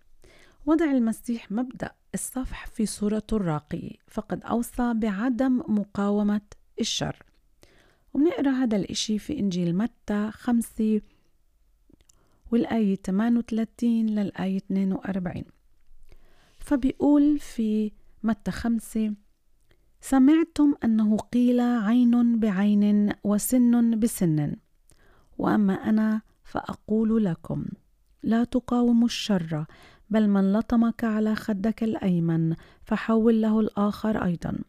وضع 0.66 0.86
المسيح 0.86 1.52
مبدأ 1.52 1.92
الصفح 2.14 2.68
في 2.68 2.86
صورته 2.86 3.38
الراقية 3.38 3.92
فقد 4.08 4.44
أوصى 4.44 4.94
بعدم 4.94 5.64
مقاومة 5.68 6.42
الشر. 6.80 7.24
وبنقرأ 8.16 8.52
هذا 8.52 8.78
الإشي 8.78 9.20
في 9.20 9.40
إنجيل 9.40 9.78
متى 9.78 10.32
خمسة 10.32 11.02
والآية 12.52 12.96
38 12.96 14.06
للآية 14.06 14.58
42 14.58 15.44
فبيقول 16.58 17.40
في 17.40 17.92
متى 18.24 18.52
خمسة 18.52 19.14
سمعتم 20.02 20.74
أنه 20.84 21.18
قيل 21.18 21.60
عين 21.62 22.40
بعين 22.40 23.12
وسن 23.24 24.00
بسن 24.00 24.56
وأما 25.38 25.74
أنا 25.74 26.22
فأقول 26.44 27.26
لكم 27.26 27.66
لا 28.24 28.44
تقاوموا 28.44 29.06
الشر 29.06 29.66
بل 30.10 30.30
من 30.30 30.54
لطمك 30.54 31.04
على 31.04 31.36
خدك 31.36 31.84
الأيمن 31.84 32.56
فحول 32.84 33.42
له 33.42 33.60
الآخر 33.60 34.24
أيضا. 34.24 34.60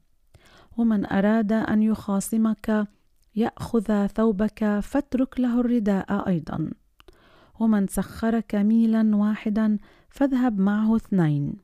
ومن 0.76 1.06
أراد 1.06 1.52
أن 1.52 1.82
يخاصمك 1.82 2.88
يأخذ 3.36 4.06
ثوبك 4.06 4.80
فاترك 4.80 5.40
له 5.40 5.60
الرداء 5.60 6.28
أيضا. 6.28 6.70
ومن 7.60 7.86
سخرك 7.86 8.54
ميلا 8.54 9.16
واحدا 9.16 9.78
فاذهب 10.08 10.58
معه 10.58 10.96
اثنين. 10.96 11.56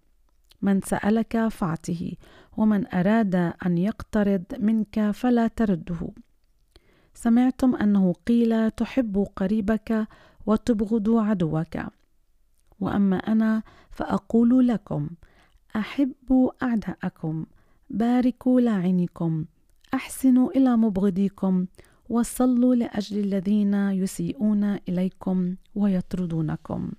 من 0.62 0.80
سألك 0.80 1.48
فاعته 1.48 2.12
ومن 2.56 2.94
أراد 2.94 3.34
أن 3.66 3.78
يقترض 3.78 4.42
منك 4.58 5.10
فلا 5.10 5.48
ترده. 5.48 6.08
سمعتم 7.14 7.74
أنه 7.74 8.12
قيل 8.26 8.70
تحب 8.70 9.26
قريبك 9.36 10.08
وتبغض 10.46 11.10
عدوك. 11.10 11.76
وأما 12.80 13.16
أنا 13.16 13.62
فأقول 13.90 14.68
لكم 14.68 15.10
أحبوا 15.76 16.50
أعداءكم 16.62 17.46
باركوا 17.90 18.60
لاعنكم 18.60 19.44
احسنوا 19.94 20.50
إلى 20.50 20.76
مبغضيكم 20.76 21.66
وصلوا 22.08 22.74
لأجل 22.74 23.18
الذين 23.18 23.74
يسيئون 23.74 24.64
إليكم 24.88 25.56
ويطردونكم. 25.74 26.92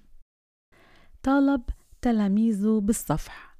طالب 1.23 1.61
تلاميذه 2.01 2.79
بالصفح. 2.83 3.57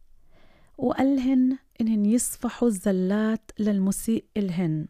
وقالهن 0.77 1.57
إنهن 1.81 2.05
يصفحوا 2.05 2.67
الزلات 2.67 3.51
للمسيء 3.59 4.25
إلهن. 4.37 4.87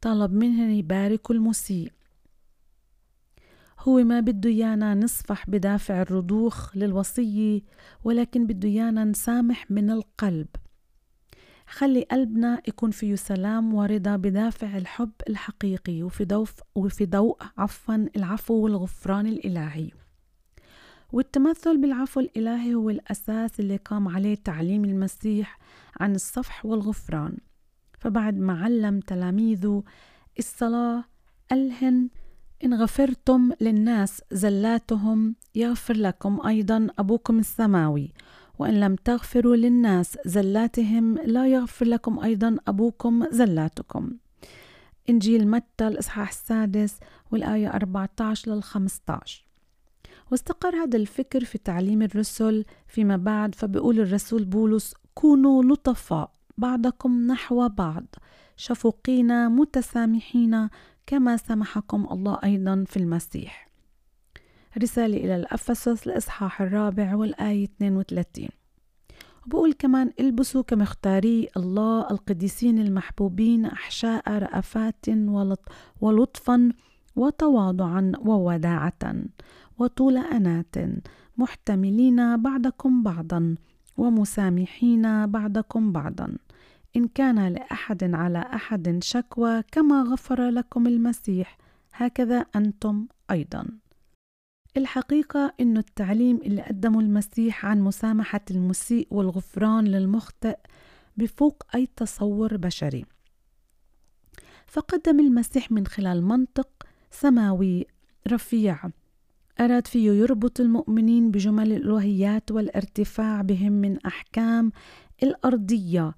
طلب 0.00 0.32
منهن 0.32 0.70
يباركوا 0.70 1.34
المسيء. 1.34 1.92
هو 3.80 4.04
ما 4.04 4.20
بده 4.20 4.50
يانا 4.50 4.94
نصفح 4.94 5.50
بدافع 5.50 6.02
الرضوخ 6.02 6.76
للوصية 6.76 7.60
ولكن 8.04 8.46
بده 8.46 8.68
يانا 8.68 9.04
نسامح 9.04 9.70
من 9.70 9.90
القلب. 9.90 10.46
خلي 11.66 12.02
قلبنا 12.02 12.62
يكون 12.68 12.90
فيه 12.90 13.14
سلام 13.14 13.74
ورضا 13.74 14.16
بدافع 14.16 14.76
الحب 14.76 15.10
الحقيقي 15.28 16.02
وفي 16.02 16.24
ضوء 16.24 16.48
وفي 16.74 17.06
ضوء 17.06 17.36
عفوا 17.58 18.06
العفو 18.16 18.54
والغفران 18.54 19.26
الإلهي. 19.26 19.90
والتمثل 21.12 21.80
بالعفو 21.80 22.20
الإلهي 22.20 22.74
هو 22.74 22.90
الأساس 22.90 23.60
اللي 23.60 23.76
قام 23.76 24.08
عليه 24.08 24.34
تعليم 24.34 24.84
المسيح 24.84 25.58
عن 26.00 26.14
الصفح 26.14 26.66
والغفران. 26.66 27.36
فبعد 27.98 28.38
ما 28.38 28.64
علم 28.64 29.00
تلاميذه 29.00 29.82
الصلاة 30.38 31.04
قالهن 31.50 32.08
إن 32.64 32.74
غفرتم 32.74 33.52
للناس 33.60 34.22
زلاتهم 34.32 35.34
يغفر 35.54 35.96
لكم 35.96 36.46
أيضا 36.46 36.86
أبوكم 36.98 37.38
السماوي 37.38 38.12
وإن 38.58 38.80
لم 38.80 38.96
تغفروا 38.96 39.56
للناس 39.56 40.18
زلاتهم 40.24 41.18
لا 41.18 41.46
يغفر 41.46 41.86
لكم 41.86 42.18
أيضا 42.18 42.56
أبوكم 42.68 43.24
زلاتكم. 43.30 44.10
إنجيل 45.10 45.48
متى 45.48 45.88
الإصحاح 45.88 46.28
السادس 46.28 46.98
والآية 47.32 47.68
14 47.68 48.54
لل 48.54 48.62
15 48.62 49.46
واستقر 50.30 50.76
هذا 50.76 50.96
الفكر 50.96 51.44
في 51.44 51.58
تعليم 51.58 52.02
الرسل 52.02 52.64
فيما 52.86 53.16
بعد 53.16 53.54
فبيقول 53.54 54.00
الرسول 54.00 54.44
بولس 54.44 54.94
كونوا 55.14 55.62
لطفاء 55.62 56.30
بعضكم 56.58 57.26
نحو 57.26 57.68
بعض 57.68 58.04
شفوقين 58.56 59.48
متسامحين 59.48 60.68
كما 61.06 61.36
سمحكم 61.36 62.06
الله 62.10 62.38
أيضا 62.44 62.84
في 62.86 62.96
المسيح. 62.96 63.65
رسالة 64.78 65.16
إلى 65.16 65.36
الأفسس 65.36 66.06
الإصحاح 66.06 66.62
الرابع 66.62 67.14
والآية 67.14 67.64
32 67.64 68.48
وبقول 69.46 69.72
كمان 69.72 70.12
البسوا 70.20 70.62
كمختاري 70.62 71.48
الله 71.56 72.10
القديسين 72.10 72.78
المحبوبين 72.78 73.66
أحشاء 73.66 74.38
رأفات 74.38 75.06
ولطفا 76.00 76.72
وتواضعا 77.16 78.12
ووداعة 78.18 79.14
وطول 79.78 80.16
أنات 80.16 80.74
محتملين 81.36 82.36
بعضكم 82.42 83.02
بعضا 83.02 83.54
ومسامحين 83.96 85.26
بعضكم 85.26 85.92
بعضا. 85.92 86.36
إن 86.96 87.08
كان 87.08 87.48
لأحد 87.48 88.14
على 88.14 88.38
أحد 88.38 88.98
شكوى 89.02 89.62
كما 89.72 90.02
غفر 90.02 90.48
لكم 90.48 90.86
المسيح. 90.86 91.58
هكذا 91.92 92.46
أنتم 92.56 93.06
أيضا. 93.30 93.66
الحقيقة 94.76 95.54
إنه 95.60 95.80
التعليم 95.80 96.36
اللي 96.36 96.62
قدمه 96.62 97.00
المسيح 97.00 97.66
عن 97.66 97.80
مسامحة 97.80 98.40
المسيء 98.50 99.08
والغفران 99.10 99.84
للمخطئ 99.84 100.56
بفوق 101.16 101.62
أي 101.74 101.88
تصور 101.96 102.56
بشري. 102.56 103.04
فقدم 104.66 105.20
المسيح 105.20 105.72
من 105.72 105.86
خلال 105.86 106.24
منطق 106.24 106.68
سماوي 107.10 107.86
رفيع. 108.28 108.90
أراد 109.60 109.86
فيه 109.86 110.10
يربط 110.10 110.60
المؤمنين 110.60 111.30
بجمل 111.30 111.72
الألوهيات 111.72 112.50
والارتفاع 112.50 113.42
بهم 113.42 113.72
من 113.72 113.98
أحكام 114.06 114.72
الأرضية 115.22 116.14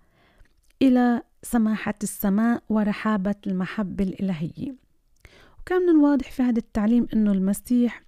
إلى 0.82 1.22
سماحة 1.42 1.94
السماء 2.02 2.62
ورحابة 2.68 3.34
المحبة 3.46 4.04
الإلهية. 4.04 4.74
وكان 5.60 5.82
من 5.82 5.88
الواضح 5.88 6.30
في 6.30 6.42
هذا 6.42 6.58
التعليم 6.58 7.06
إنه 7.14 7.32
المسيح 7.32 8.07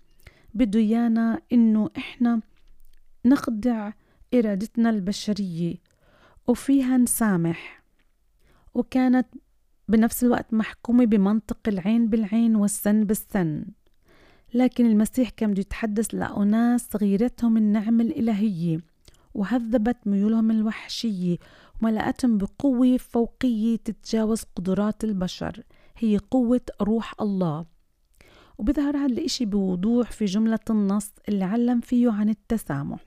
بده 0.55 0.81
إيانا 0.81 1.41
إنه 1.53 1.91
إحنا 1.99 2.41
نخضع 3.25 3.93
إرادتنا 4.35 4.91
البشرية 4.91 5.75
وفيها 6.47 6.97
نسامح. 6.97 7.83
وكانت 8.75 9.27
بنفس 9.89 10.25
الوقت 10.25 10.55
محكومة 10.55 11.05
بمنطق 11.05 11.59
العين 11.69 12.09
بالعين 12.09 12.57
والسن 12.57 13.05
بالسن. 13.05 13.65
لكن 14.55 14.87
المسيح 14.87 15.31
كان 15.31 15.51
بده 15.51 15.61
يتحدث 15.61 16.15
لأناس 16.15 16.89
غيرتهم 16.97 17.57
النعمة 17.57 18.05
الإلهية 18.05 18.81
وهذبت 19.35 19.97
ميولهم 20.07 20.51
الوحشية 20.51 21.37
وملأتهم 21.83 22.39
بقوة 22.39 22.97
فوقية 22.97 23.77
تتجاوز 23.77 24.43
قدرات 24.57 25.05
البشر 25.05 25.63
هي 25.99 26.19
قوة 26.19 26.61
روح 26.83 27.15
الله. 27.21 27.67
وبيظهر 28.61 28.97
هذا 28.97 29.07
الإشي 29.07 29.45
بوضوح 29.45 30.11
في 30.11 30.25
جملة 30.25 30.59
النص 30.71 31.13
اللي 31.29 31.45
علم 31.45 31.81
فيه 31.81 32.11
عن 32.11 32.29
التسامح. 32.29 33.01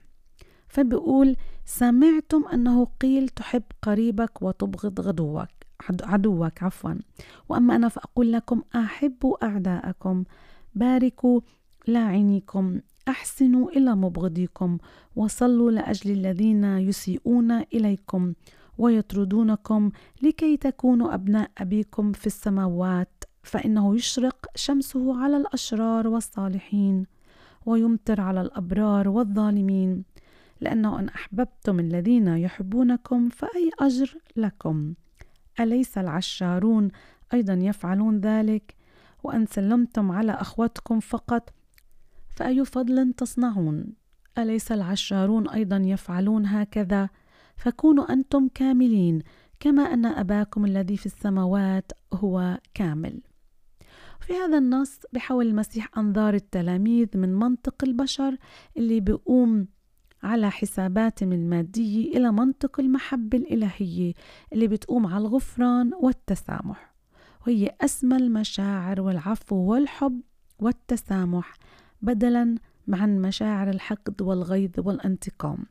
فبيقول 0.68 1.36
سمعتم 1.64 2.44
أنه 2.52 2.84
قيل 2.84 3.28
تحب 3.28 3.62
قريبك 3.82 4.42
وتبغض 4.42 5.00
غدوك 5.00 5.48
عدوك 6.02 6.62
عفوا. 6.62 6.94
وأما 7.48 7.76
أنا 7.76 7.88
فأقول 7.88 8.32
لكم 8.32 8.62
أحبوا 8.74 9.44
أعداءكم. 9.44 10.24
باركوا 10.74 11.40
لاعنيكم. 11.86 12.80
أحسنوا 13.08 13.70
إلى 13.70 13.94
مبغضيكم. 13.94 14.78
وصلوا 15.16 15.70
لأجل 15.70 16.10
الذين 16.10 16.64
يسيئون 16.64 17.50
إليكم. 17.52 18.32
ويطردونكم 18.78 19.90
لكي 20.22 20.56
تكونوا 20.56 21.14
أبناء 21.14 21.50
أبيكم 21.58 22.12
في 22.12 22.26
السماوات. 22.26 23.23
فإنه 23.44 23.96
يشرق 23.96 24.46
شمسه 24.54 25.22
على 25.22 25.36
الأشرار 25.36 26.08
والصالحين 26.08 27.06
ويمطر 27.66 28.20
على 28.20 28.40
الأبرار 28.40 29.08
والظالمين. 29.08 30.04
لأنه 30.60 30.98
إن 30.98 31.08
أحببتم 31.08 31.80
الذين 31.80 32.28
يحبونكم 32.28 33.28
فأي 33.28 33.70
أجر 33.80 34.18
لكم؟ 34.36 34.94
أليس 35.60 35.98
العشارون 35.98 36.88
أيضا 37.32 37.52
يفعلون 37.52 38.20
ذلك؟ 38.20 38.74
وأن 39.22 39.46
سلمتم 39.46 40.12
على 40.12 40.32
أخوتكم 40.32 41.00
فقط 41.00 41.50
فأي 42.36 42.64
فضل 42.64 43.12
تصنعون؟ 43.12 43.86
أليس 44.38 44.72
العشارون 44.72 45.48
أيضا 45.48 45.76
يفعلون 45.76 46.46
هكذا؟ 46.46 47.08
فكونوا 47.56 48.12
أنتم 48.12 48.48
كاملين 48.54 49.22
كما 49.60 49.82
أن 49.82 50.06
أباكم 50.06 50.64
الذي 50.64 50.96
في 50.96 51.06
السماوات 51.06 51.92
هو 52.12 52.58
كامل. 52.74 53.20
في 54.24 54.32
هذا 54.32 54.58
النص 54.58 55.00
بحول 55.12 55.46
المسيح 55.46 55.98
أنظار 55.98 56.34
التلاميذ 56.34 57.08
من 57.14 57.34
منطق 57.34 57.84
البشر 57.84 58.36
اللي 58.76 59.00
بيقوم 59.00 59.66
على 60.22 60.50
حساباتهم 60.50 61.32
المادية 61.32 62.16
إلى 62.16 62.32
منطق 62.32 62.80
المحبة 62.80 63.38
الإلهية 63.38 64.14
اللي 64.52 64.68
بتقوم 64.68 65.06
على 65.06 65.18
الغفران 65.18 65.90
والتسامح. 66.00 66.94
وهي 67.46 67.70
أسمى 67.80 68.16
المشاعر 68.16 69.00
والعفو 69.00 69.56
والحب 69.56 70.20
والتسامح 70.58 71.54
بدلا 72.02 72.54
عن 72.88 73.22
مشاعر 73.22 73.70
الحقد 73.70 74.22
والغيظ 74.22 74.70
والانتقام. 74.78 75.66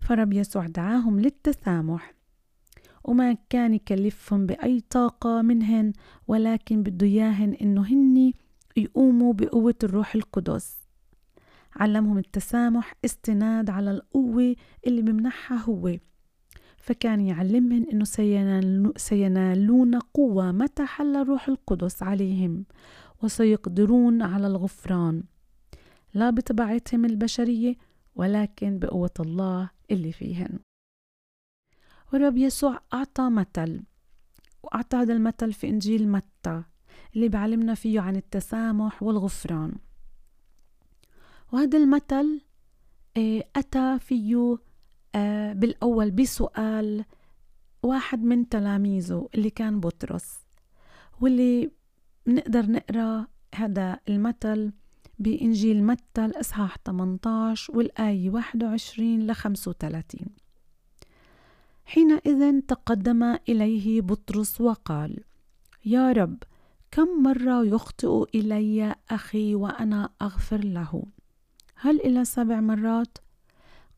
فرب 0.00 0.32
يسوع 0.32 0.66
دعاهم 0.66 1.20
للتسامح. 1.20 2.14
وما 3.04 3.36
كان 3.50 3.74
يكلفهم 3.74 4.46
بأي 4.46 4.80
طاقة 4.90 5.42
منهن 5.42 5.92
ولكن 6.28 6.82
بده 6.82 7.06
إياهن 7.06 7.52
إنه 7.52 7.82
هني 7.82 8.34
يقوموا 8.76 9.32
بقوة 9.32 9.74
الروح 9.84 10.14
القدس. 10.14 10.78
علمهم 11.76 12.18
التسامح 12.18 12.94
استناد 13.04 13.70
على 13.70 13.90
القوة 13.90 14.56
اللي 14.86 15.02
بمنحها 15.02 15.58
هو. 15.58 15.96
فكان 16.76 17.20
يعلمهم 17.20 17.86
أنه 17.92 18.04
سينالون 18.96 19.98
قوة 19.98 20.52
متى 20.52 20.84
حل 20.86 21.16
الروح 21.16 21.48
القدس 21.48 22.02
عليهم 22.02 22.64
وسيقدرون 23.22 24.22
على 24.22 24.46
الغفران. 24.46 25.22
لا 26.14 26.30
بطبيعتهم 26.30 27.04
البشرية 27.04 27.74
ولكن 28.16 28.78
بقوة 28.78 29.14
الله 29.20 29.70
اللي 29.90 30.12
فيهن. 30.12 30.58
والرب 32.14 32.36
يسوع 32.36 32.80
أعطى 32.92 33.30
مثل 33.30 33.82
وأعطى 34.62 34.96
هذا 34.96 35.12
المثل 35.12 35.52
في 35.52 35.68
إنجيل 35.68 36.08
متى 36.08 36.62
اللي 37.14 37.28
بعلمنا 37.28 37.74
فيه 37.74 38.00
عن 38.00 38.16
التسامح 38.16 39.02
والغفران. 39.02 39.74
وهذا 41.52 41.78
المثل 41.78 42.40
آه، 43.16 43.44
أتى 43.56 43.98
فيه 43.98 44.58
آه، 45.14 45.52
بالأول 45.52 46.10
بسؤال 46.10 47.04
واحد 47.82 48.22
من 48.22 48.48
تلاميذه 48.48 49.28
اللي 49.34 49.50
كان 49.50 49.80
بطرس 49.80 50.38
واللي 51.20 51.70
بنقدر 52.26 52.70
نقرأ 52.70 53.26
هذا 53.54 54.00
المثل 54.08 54.72
بإنجيل 55.18 55.84
متى 55.84 56.24
الإصحاح 56.24 56.76
18 56.86 57.76
والآية 57.76 58.30
21 58.30 59.26
ل 59.26 59.34
35 59.34 60.43
حينئذ 61.84 62.60
تقدم 62.60 63.22
إليه 63.48 64.00
بطرس 64.00 64.60
وقال 64.60 65.24
يا 65.84 66.12
رب 66.12 66.42
كم 66.90 67.22
مرة 67.22 67.64
يخطئ 67.64 68.24
إلي 68.34 68.94
أخي 69.10 69.54
وأنا 69.54 70.10
أغفر 70.22 70.64
له؟ 70.64 71.04
هل 71.74 72.00
إلى 72.00 72.24
سبع 72.24 72.60
مرات 72.60 73.18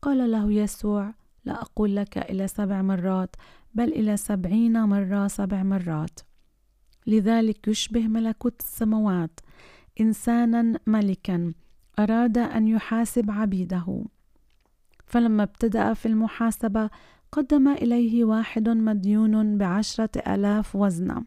قال 0.01 0.31
له 0.31 0.51
يسوع 0.51 1.13
لا 1.45 1.61
أقول 1.61 1.95
لك 1.95 2.17
إلى 2.17 2.47
سبع 2.47 2.81
مرات 2.81 3.35
بل 3.73 3.93
إلى 3.93 4.17
سبعين 4.17 4.83
مرة 4.83 5.27
سبع 5.27 5.63
مرات. 5.63 6.19
لذلك 7.07 7.67
يشبه 7.67 8.07
ملكوت 8.07 8.61
السماوات 8.61 9.39
إنسانا 10.01 10.79
ملكا 10.87 11.53
أراد 11.99 12.37
أن 12.37 12.67
يحاسب 12.67 13.31
عبيده. 13.31 14.05
فلما 15.05 15.43
ابتدأ 15.43 15.93
في 15.93 16.05
المحاسبة 16.05 16.89
قدم 17.37 17.67
إليه 17.67 18.25
واحد 18.25 18.69
مديون 18.69 19.57
بعشرة 19.57 20.09
آلاف 20.27 20.75
وزنة 20.75 21.23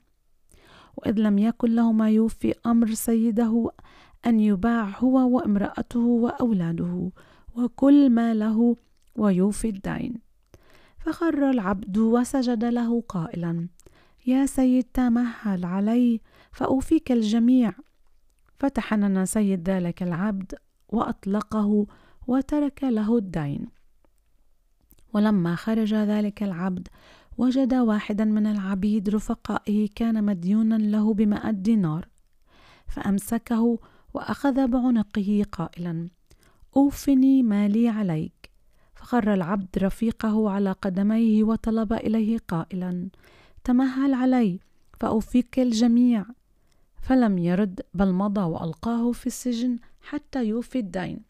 وإذ 0.97 1.19
لم 1.19 1.39
يكن 1.39 1.75
له 1.75 1.93
ما 1.93 2.11
يوفي 2.11 2.55
أمر 2.67 2.95
سيده 2.95 3.71
أن 4.27 4.41
يباع 4.41 4.99
هو 4.99 5.37
وامرأته 5.37 6.01
وأولاده 6.01 7.11
وكل 7.55 8.11
ما 8.11 8.35
له 8.35 8.77
ويوفي 9.17 9.69
الدين. 9.69 10.15
فخر 10.99 11.51
العبد 11.51 11.99
وسجد 11.99 12.65
له 12.65 13.01
قائلا 13.01 13.69
يا 14.27 14.47
سيد 14.47 14.85
تمهل 14.95 15.65
علي؟ 15.65 16.21
فأوفيك 16.53 17.13
الجميع. 17.13 17.73
فتحنن 18.59 19.27
سيد 19.27 19.71
ذلك 19.71 20.03
العبد 20.03 20.55
وأطلقه 20.89 21.87
وترك 22.27 22.85
له 22.85 23.19
الدين. 23.19 23.80
ولما 25.13 25.55
خرج 25.55 25.95
ذلك 25.95 26.43
العبد 26.43 26.89
وجد 27.39 27.75
واحدا 27.75 28.25
من 28.25 28.47
العبيد 28.47 29.09
رفقائه 29.09 29.89
كان 29.95 30.25
مديونا 30.25 30.75
له 30.75 31.15
بمائة 31.15 31.51
دينار 31.51 32.09
فأمسكه 32.87 33.79
وأخذ 34.15 34.67
بعنقه 34.67 35.45
قائلا 35.53 36.09
أوفني 36.77 37.43
مالي 37.43 37.89
عليك. 37.89 38.51
فخر 38.95 39.35
العبد 39.35 39.79
رفيقه 39.79 40.51
على 40.51 40.73
قدميه 40.73 41.45
وطلب 41.45 41.93
إليه 41.93 42.39
قائلا 42.49 43.09
تمهل 43.65 44.15
علي 44.15 44.59
فأوفيك 45.01 45.59
الجميع. 45.59 46.25
فلم 47.03 47.39
يرد 47.39 47.81
بل 47.95 48.13
مضى 48.13 48.41
وألقاه 48.41 49.13
في 49.13 49.27
السجن 49.27 49.79
حتى 50.03 50.45
يوفي 50.45 50.79
الدين. 50.79 51.30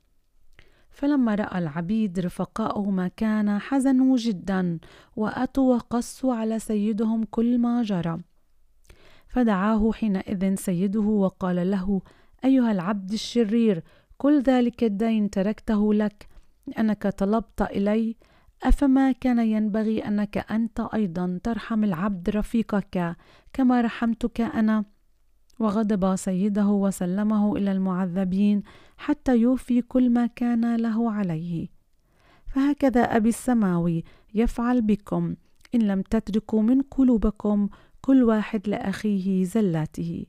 فلما 0.90 1.34
رأى 1.34 1.58
العبيد 1.58 2.18
رفقاؤه 2.18 2.90
ما 2.90 3.08
كان 3.08 3.58
حزنوا 3.58 4.16
جدا 4.16 4.78
وأتوا 5.16 5.74
وقصوا 5.74 6.34
على 6.34 6.58
سيدهم 6.58 7.24
كل 7.24 7.58
ما 7.58 7.82
جرى. 7.82 8.18
فدعاه 9.28 9.92
حينئذ 9.92 10.54
سيده 10.54 11.00
وقال 11.00 11.70
له 11.70 12.02
أيها 12.44 12.72
العبد 12.72 13.12
الشرير 13.12 13.82
كل 14.18 14.42
ذلك 14.42 14.84
الدين 14.84 15.30
تركته 15.30 15.94
لك 15.94 16.28
لأنك 16.66 17.06
طلبت 17.06 17.62
إلي 17.62 18.16
أفما 18.62 19.12
كان 19.12 19.38
ينبغي 19.38 20.06
أنك 20.06 20.38
أنت 20.50 20.80
أيضا 20.94 21.40
ترحم 21.42 21.84
العبد 21.84 22.30
رفيقك 22.30 23.16
كما 23.52 23.80
رحمتك 23.80 24.40
أنا؟ 24.40 24.84
وغضب 25.60 26.16
سيده 26.16 26.66
وسلمه 26.66 27.56
إلى 27.56 27.72
المعذبين 27.72 28.62
حتى 28.98 29.36
يوفي 29.36 29.82
كل 29.82 30.10
ما 30.10 30.26
كان 30.26 30.76
له 30.76 31.12
عليه. 31.12 31.68
فهكذا 32.46 33.00
أبي 33.00 33.28
السماوي 33.28 34.04
يفعل 34.34 34.82
بكم 34.82 35.34
إن 35.74 35.82
لم 35.82 36.02
تتركوا 36.02 36.62
من 36.62 36.82
قلوبكم 36.82 37.68
كل 38.00 38.22
واحد 38.22 38.68
لأخيه 38.68 39.44
زلاته. 39.44 40.26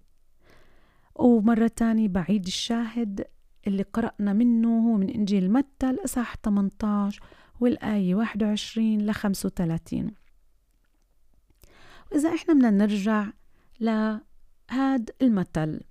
ومرة 1.15 1.72
تانية 1.76 2.08
بعيد 2.08 2.46
الشاهد 2.46 3.26
اللي 3.67 3.84
قرأنا 3.84 4.34
منه 4.34 4.88
هو 4.89 4.98
من 4.98 5.10
إنجيل 5.10 5.52
متى 5.52 5.89
الإصحاح 5.89 6.36
18 6.46 7.22
والآية 7.60 8.15
21 8.15 8.98
ل 9.02 9.13
35 9.13 10.12
وإذا 12.12 12.30
إحنا 12.36 12.54
بدنا 12.54 12.70
نرجع 12.70 13.28
لهاد 14.72 15.10
المثل. 15.22 15.82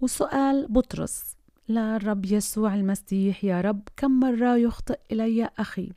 وسؤال 0.00 0.66
بطرس 0.68 1.36
للرب 1.68 2.24
يسوع 2.24 2.74
المسيح 2.74 3.44
يا 3.44 3.60
رب 3.60 3.82
كم 3.96 4.20
مرة 4.20 4.56
يخطئ 4.56 4.98
إلي 5.12 5.50
أخي؟ 5.58 5.92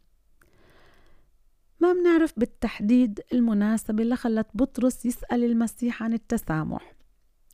ما 1.80 1.94
بنعرف 1.94 2.34
بالتحديد 2.38 3.20
المناسبة 3.34 4.04
اللي 4.04 4.16
خلت 4.16 4.48
بطرس 4.54 5.06
يسأل 5.06 5.44
المسيح 5.44 6.04
عن 6.04 6.14
التسامح. 6.14 6.94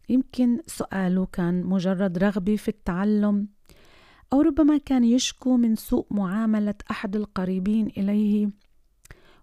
يمكن 0.10 0.62
سؤاله 0.68 1.26
كان 1.26 1.64
مجرد 1.64 2.18
رغبة 2.18 2.56
في 2.56 2.68
التعلم 2.68 3.48
أو 4.34 4.42
ربما 4.42 4.78
كان 4.78 5.04
يشكو 5.04 5.58
من 5.58 5.76
سوء 5.76 6.08
معاملة 6.12 6.76
أحد 6.92 7.16
القريبين 7.16 7.88
إليه. 7.88 8.50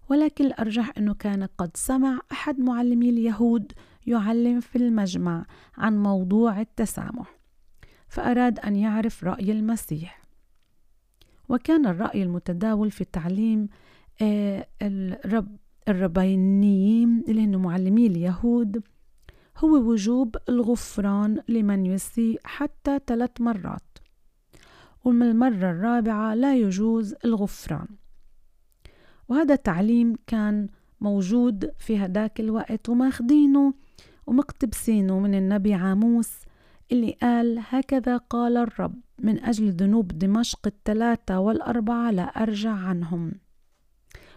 ولكن 0.09 0.45
الأرجح 0.45 0.91
أنه 0.97 1.13
كان 1.13 1.43
قد 1.43 1.77
سمع 1.77 2.19
أحد 2.31 2.59
معلمي 2.59 3.09
اليهود 3.09 3.71
يعلم 4.07 4.59
في 4.59 4.75
المجمع 4.75 5.45
عن 5.77 6.03
موضوع 6.03 6.61
التسامح 6.61 7.39
فأراد 8.07 8.59
أن 8.59 8.75
يعرف 8.75 9.23
رأي 9.23 9.51
المسيح. 9.51 10.23
وكان 11.49 11.85
الرأي 11.85 12.23
المتداول 12.23 12.91
في 12.91 13.01
التعليم 13.01 13.67
آه، 14.21 14.67
الرب 14.81 15.57
الربانيين 15.87 17.23
اللي 17.27 17.45
هن 17.45 17.55
معلمي 17.55 18.07
اليهود 18.07 18.83
هو 19.57 19.69
وجوب 19.69 20.35
الغفران 20.49 21.43
لمن 21.47 21.85
يسيء 21.85 22.39
حتى 22.43 22.99
ثلاث 23.07 23.41
مرات. 23.41 23.97
ومن 25.05 25.21
المرة 25.21 25.71
الرابعة 25.71 26.33
لا 26.35 26.55
يجوز 26.55 27.15
الغفران. 27.25 27.87
وهذا 29.29 29.53
التعليم 29.53 30.15
كان 30.27 30.67
موجود 31.01 31.71
في 31.77 31.97
هداك 31.97 32.39
الوقت 32.39 32.89
وماخدينه 32.89 33.73
ومقتبسينه 34.27 35.19
من 35.19 35.35
النبي 35.35 35.73
عاموس 35.73 36.31
اللي 36.91 37.17
قال 37.21 37.59
هكذا 37.69 38.17
قال 38.17 38.57
الرب 38.57 38.95
من 39.19 39.43
أجل 39.43 39.71
ذنوب 39.71 40.07
دمشق 40.07 40.67
الثلاثة 40.67 41.39
والأربعة 41.39 42.11
لا 42.11 42.23
أرجع 42.23 42.71
عنهم. 42.71 43.31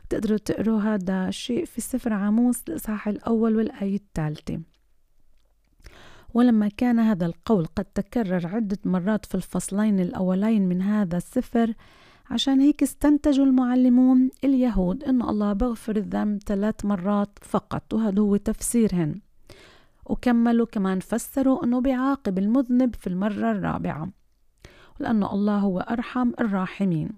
تقدروا 0.08 0.38
تقروا 0.38 0.80
هذا 0.80 1.28
الشيء 1.28 1.64
في 1.64 1.80
سفر 1.80 2.12
عاموس 2.12 2.62
الإصحاح 2.68 3.08
الأول 3.08 3.56
والآية 3.56 3.96
الثالثة. 3.96 4.60
ولما 6.34 6.68
كان 6.68 6.98
هذا 6.98 7.26
القول 7.26 7.66
قد 7.66 7.84
تكرر 7.84 8.46
عدة 8.46 8.78
مرات 8.84 9.26
في 9.26 9.34
الفصلين 9.34 10.00
الأولين 10.00 10.68
من 10.68 10.82
هذا 10.82 11.16
السفر 11.16 11.74
عشان 12.30 12.60
هيك 12.60 12.82
استنتجوا 12.82 13.44
المعلمون 13.44 14.30
اليهود 14.44 15.04
أن 15.04 15.22
الله 15.22 15.52
بغفر 15.52 15.96
الذنب 15.96 16.42
ثلاث 16.46 16.84
مرات 16.84 17.38
فقط 17.42 17.94
وهذا 17.94 18.20
هو 18.20 18.36
تفسيرهن. 18.36 19.20
وكملوا 20.06 20.66
كمان 20.66 21.00
فسروا 21.00 21.64
أنه 21.64 21.80
بيعاقب 21.80 22.38
المذنب 22.38 22.94
في 22.94 23.06
المرة 23.06 23.50
الرابعة 23.50 24.08
لأن 25.00 25.24
الله 25.24 25.58
هو 25.58 25.80
أرحم 25.80 26.32
الراحمين. 26.40 27.10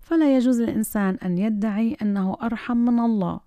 فلا 0.00 0.36
يجوز 0.36 0.60
للإنسان 0.60 1.14
أن 1.14 1.38
يدعي 1.38 1.96
أنه 2.02 2.36
أرحم 2.42 2.76
من 2.76 3.00
الله 3.00 3.40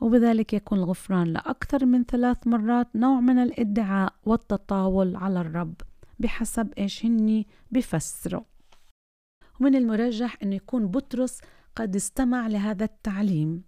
وبذلك 0.00 0.52
يكون 0.52 0.78
الغفران 0.78 1.26
لأكثر 1.26 1.86
من 1.86 2.04
ثلاث 2.04 2.46
مرات 2.46 2.88
نوع 2.96 3.20
من 3.20 3.38
الإدعاء 3.38 4.12
والتطاول 4.24 5.16
على 5.16 5.40
الرب 5.40 5.74
بحسب 6.18 6.72
إيش 6.78 7.06
هني 7.06 7.46
بفسروا 7.70 8.42
ومن 9.60 9.74
المرجح 9.74 10.36
أن 10.42 10.52
يكون 10.52 10.86
بطرس 10.86 11.40
قد 11.76 11.96
استمع 11.96 12.46
لهذا 12.46 12.84
التعليم 12.84 13.62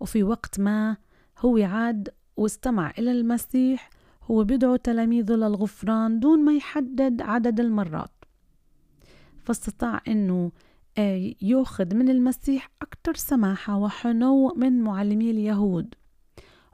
وفي 0.00 0.22
وقت 0.22 0.60
ما 0.60 0.96
هو 1.38 1.56
عاد 1.56 2.08
واستمع 2.38 2.92
إلى 2.98 3.12
المسيح 3.12 3.90
هو 4.22 4.44
بيدعو 4.44 4.76
تلاميذه 4.76 5.32
للغفران 5.32 6.20
دون 6.20 6.44
ما 6.44 6.52
يحدد 6.52 7.22
عدد 7.22 7.60
المرات. 7.60 8.24
فاستطاع 9.44 10.02
أنه 10.08 10.52
آه، 10.98 11.34
يأخذ 11.42 11.94
من 11.94 12.08
المسيح 12.08 12.70
أكثر 12.82 13.14
سماحة 13.14 13.76
وحنو 13.76 14.54
من 14.56 14.80
معلمي 14.80 15.30
اليهود. 15.30 15.94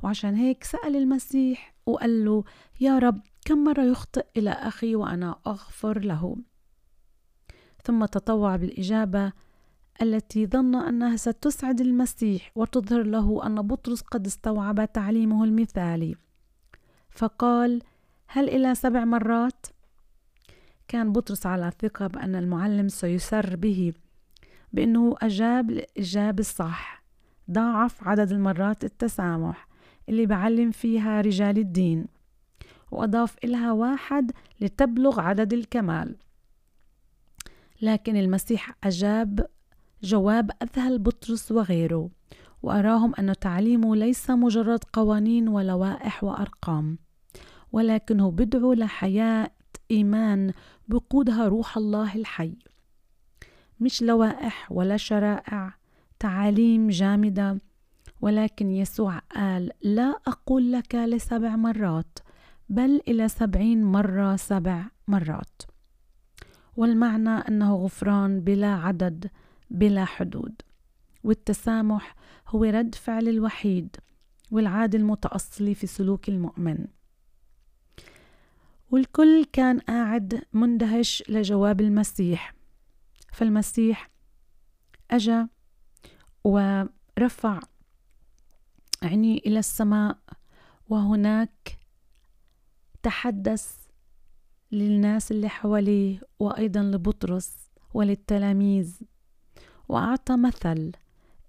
وعشان 0.02 0.34
هيك 0.34 0.64
سأل 0.64 0.96
المسيح 0.96 1.74
وقال 1.86 2.24
له 2.24 2.44
يا 2.80 2.98
رب 2.98 3.20
كم 3.44 3.64
مرة 3.64 3.82
يخطئ 3.82 4.26
إلى 4.36 4.50
أخي 4.50 4.94
وأنا 4.94 5.38
أغفر 5.46 5.98
له؟ 5.98 6.36
ثم 7.84 8.04
تطوع 8.04 8.56
بالإجابة 8.56 9.32
التي 10.02 10.46
ظن 10.46 10.74
أنها 10.74 11.16
ستسعد 11.16 11.80
المسيح 11.80 12.50
وتظهر 12.54 13.02
له 13.02 13.46
أن 13.46 13.62
بطرس 13.62 14.00
قد 14.00 14.26
استوعب 14.26 14.92
تعليمه 14.92 15.44
المثالي. 15.44 16.14
فقال 17.10 17.82
هل 18.26 18.48
إلى 18.48 18.74
سبع 18.74 19.04
مرات؟ 19.04 19.66
كان 20.88 21.12
بطرس 21.12 21.46
على 21.46 21.72
ثقة 21.78 22.06
بأن 22.06 22.34
المعلم 22.34 22.88
سيسر 22.88 23.56
به 23.56 23.92
بأنه 24.72 25.16
أجاب 25.22 25.70
الإجابة 25.70 26.40
الصح. 26.40 27.04
ضاعف 27.50 28.08
عدد 28.08 28.32
المرات 28.32 28.84
التسامح 28.84 29.68
اللي 30.08 30.26
بعلم 30.26 30.70
فيها 30.70 31.20
رجال 31.20 31.58
الدين 31.58 32.06
وأضاف 32.90 33.36
إلها 33.44 33.72
واحد 33.72 34.32
لتبلغ 34.60 35.20
عدد 35.20 35.52
الكمال. 35.52 36.16
لكن 37.82 38.16
المسيح 38.16 38.76
أجاب 38.84 39.46
جواب 40.04 40.50
أذهل 40.62 40.98
بطرس 40.98 41.52
وغيره 41.52 42.10
وأراهم 42.62 43.12
أن 43.18 43.34
تعليمه 43.40 43.96
ليس 43.96 44.30
مجرد 44.30 44.84
قوانين 44.92 45.48
ولوائح 45.48 46.24
وأرقام 46.24 46.98
ولكنه 47.72 48.30
بدعو 48.30 48.72
لحياة 48.72 49.50
إيمان 49.90 50.52
بقودها 50.88 51.48
روح 51.48 51.76
الله 51.76 52.14
الحي. 52.14 52.56
مش 53.80 54.02
لوائح 54.02 54.72
ولا 54.72 54.96
شرائع 54.96 55.74
تعاليم 56.18 56.88
جامدة 56.88 57.60
ولكن 58.20 58.70
يسوع 58.70 59.18
قال 59.18 59.70
لا 59.82 60.20
أقول 60.26 60.72
لك 60.72 60.94
لسبع 60.94 61.56
مرات 61.56 62.18
بل 62.68 63.00
إلى 63.08 63.28
سبعين 63.28 63.84
مرة 63.84 64.36
سبع 64.36 64.84
مرات 65.08 65.62
والمعنى 66.76 67.30
أنه 67.30 67.76
غفران 67.76 68.40
بلا 68.40 68.74
عدد 68.74 69.30
بلا 69.70 70.04
حدود 70.04 70.62
والتسامح 71.24 72.16
هو 72.48 72.64
رد 72.64 72.94
فعل 72.94 73.28
الوحيد 73.28 73.96
والعادة 74.50 74.98
المتأصلة 74.98 75.74
في 75.74 75.86
سلوك 75.86 76.28
المؤمن. 76.28 76.86
والكل 78.90 79.44
كان 79.52 79.78
قاعد 79.78 80.44
مندهش 80.52 81.22
لجواب 81.28 81.80
المسيح 81.80 82.54
فالمسيح 83.32 84.10
أجا 85.10 85.48
ورفع 86.44 87.60
عيني 89.02 89.38
إلى 89.38 89.58
السماء 89.58 90.18
وهناك 90.88 91.78
تحدث 93.02 93.86
للناس 94.72 95.32
اللي 95.32 95.48
حواليه 95.48 96.20
وأيضا 96.38 96.82
لبطرس 96.82 97.70
وللتلاميذ. 97.94 99.00
وأعطى 99.94 100.36
مثل 100.36 100.92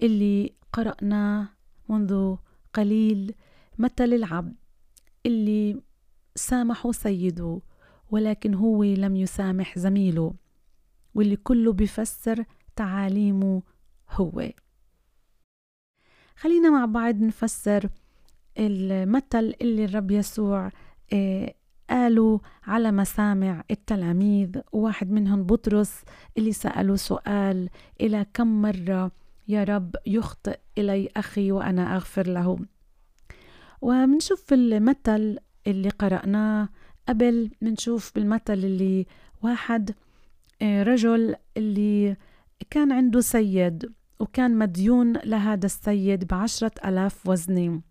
اللي 0.01 0.53
قرأناه 0.73 1.47
منذ 1.89 2.35
قليل 2.73 3.35
مثل 3.77 4.03
العبد 4.13 4.55
اللي 5.25 5.81
سامحه 6.35 6.91
سيده 6.91 7.61
ولكن 8.11 8.53
هو 8.53 8.83
لم 8.83 9.15
يسامح 9.15 9.79
زميله 9.79 10.33
واللي 11.15 11.35
كله 11.35 11.73
بيفسر 11.73 12.45
تعاليمه 12.75 13.63
هو. 14.11 14.51
خلينا 16.35 16.69
مع 16.69 16.85
بعض 16.85 17.15
نفسر 17.15 17.89
المثل 18.57 19.53
اللي 19.61 19.85
الرب 19.85 20.11
يسوع 20.11 20.71
آه، 21.13 21.53
قالوا 21.89 22.39
على 22.63 22.91
مسامع 22.91 23.63
التلاميذ 23.71 24.59
وواحد 24.71 25.11
منهم 25.11 25.43
بطرس 25.43 26.01
اللي 26.37 26.51
سألوا 26.51 26.95
سؤال 26.95 27.69
إلى 28.01 28.25
كم 28.33 28.61
مرة 28.61 29.11
يا 29.47 29.63
رب 29.63 29.95
يخطئ 30.05 30.59
إلي 30.77 31.09
أخي 31.17 31.51
وأنا 31.51 31.95
أغفر 31.95 32.27
له. 32.27 32.59
ومنشوف 33.81 34.53
المثل 34.53 35.37
اللي 35.67 35.89
قرأناه 35.89 36.69
قبل 37.09 37.51
منشوف 37.61 38.11
بالمثل 38.15 38.53
اللي 38.53 39.05
واحد 39.41 39.95
آه، 40.61 40.83
رجل 40.83 41.35
اللي 41.57 42.17
كان 42.69 42.91
عنده 42.91 43.21
سيد 43.21 43.93
وكان 44.19 44.57
مديون 44.57 45.13
لهذا 45.13 45.65
السيد 45.65 46.27
بعشرة 46.27 46.71
ألاف 46.85 47.27
وزنة 47.27 47.81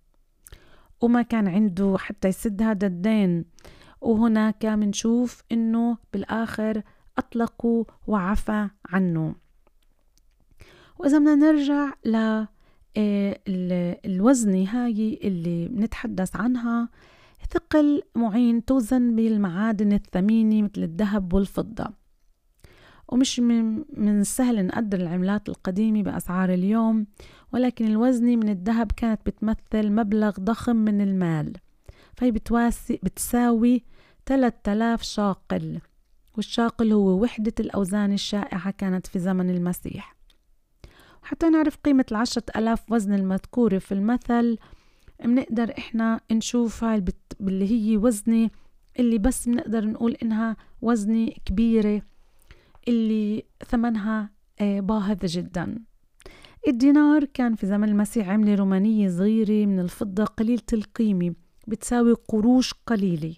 وما 1.00 1.22
كان 1.22 1.48
عنده 1.48 1.96
حتى 1.98 2.28
يسد 2.28 2.62
هذا 2.62 2.86
الدين. 2.86 3.44
وهناك 4.04 4.66
منشوف 4.66 5.42
إنه 5.52 5.96
بالآخر 6.12 6.82
أطلقوا 7.18 7.84
وعفى 8.06 8.68
عنه. 8.86 9.34
وإذا 10.98 11.18
بدنا 11.18 11.34
نرجع 11.34 11.92
ل 12.04 12.44
آه، 12.96 13.40
الوزنة 14.04 14.64
هاي 14.64 15.20
اللي 15.24 15.68
بنتحدث 15.68 16.36
عنها 16.36 16.88
ثقل 17.50 18.02
معين 18.14 18.64
توزن 18.64 19.16
بالمعادن 19.16 19.92
الثمينة 19.92 20.62
مثل 20.62 20.82
الذهب 20.82 21.32
والفضة. 21.32 21.86
ومش 23.08 23.40
من 23.40 24.20
السهل 24.20 24.66
نقدر 24.66 25.00
العملات 25.00 25.48
القديمة 25.48 26.02
بأسعار 26.02 26.54
اليوم 26.54 27.06
ولكن 27.52 27.86
الوزنة 27.86 28.36
من 28.36 28.48
الذهب 28.48 28.92
كانت 28.92 29.20
بتمثل 29.26 29.92
مبلغ 29.92 30.30
ضخم 30.40 30.76
من 30.76 31.00
المال. 31.00 31.52
فهي 32.16 32.30
بتواسي 32.30 33.00
بتساوي 33.02 33.84
3000 34.26 35.02
شاقل 35.02 35.80
والشاقل 36.36 36.92
هو 36.92 37.22
وحدة 37.22 37.52
الأوزان 37.60 38.12
الشائعة 38.12 38.70
كانت 38.70 39.06
في 39.06 39.18
زمن 39.18 39.50
المسيح. 39.50 40.16
حتى 41.22 41.48
نعرف 41.48 41.76
قيمة 41.76 42.04
العشرة 42.10 42.44
ألاف 42.56 42.92
وزن 42.92 43.14
المذكورة 43.14 43.78
في 43.78 43.92
المثل 43.92 44.58
بنقدر 45.24 45.74
إحنا 45.78 46.20
نشوف 46.32 46.84
هاي 46.84 47.04
اللي 47.40 47.70
هي 47.70 47.96
وزنة 47.96 48.50
اللي 48.98 49.18
بس 49.18 49.48
بنقدر 49.48 49.86
نقول 49.86 50.12
إنها 50.22 50.56
وزنة 50.82 51.28
كبيرة 51.44 52.02
اللي 52.88 53.44
ثمنها 53.66 54.30
آه، 54.60 54.80
باهظ 54.80 55.24
جدا. 55.24 55.84
الدينار 56.68 57.24
كان 57.24 57.54
في 57.54 57.66
زمن 57.66 57.88
المسيح 57.88 58.28
عملة 58.28 58.54
رومانية 58.54 59.08
صغيرة 59.08 59.66
من 59.66 59.80
الفضة 59.80 60.24
قليلة 60.24 60.62
القيمة 60.72 61.34
بتساوي 61.68 62.12
قروش 62.12 62.74
قليلة. 62.86 63.34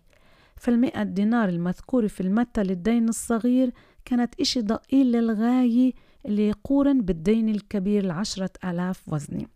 فالمئة 0.57 1.03
دينار 1.03 1.49
المذكورة 1.49 2.07
في 2.07 2.21
المثل 2.21 2.71
الدين 2.71 3.09
الصغير 3.09 3.73
كانت 4.05 4.41
إشي 4.41 4.61
ضئيل 4.61 5.13
للغاية 5.13 5.93
اللي 6.27 6.49
يقورن 6.49 7.03
بالدين 7.03 7.49
الكبير 7.49 8.05
العشرة 8.05 8.51
آلاف 8.65 9.09
وزني. 9.09 9.49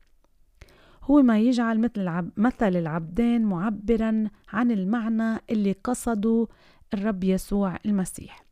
هو 1.02 1.22
ما 1.22 1.38
يجعل 1.38 1.80
مثل 1.80 2.00
العب 2.00 2.30
مثل 2.36 2.76
العبدين 2.76 3.42
معبرا 3.42 4.24
عن 4.48 4.70
المعنى 4.70 5.38
اللي 5.50 5.72
قصده 5.84 6.48
الرب 6.94 7.24
يسوع 7.24 7.78
المسيح. 7.86 8.44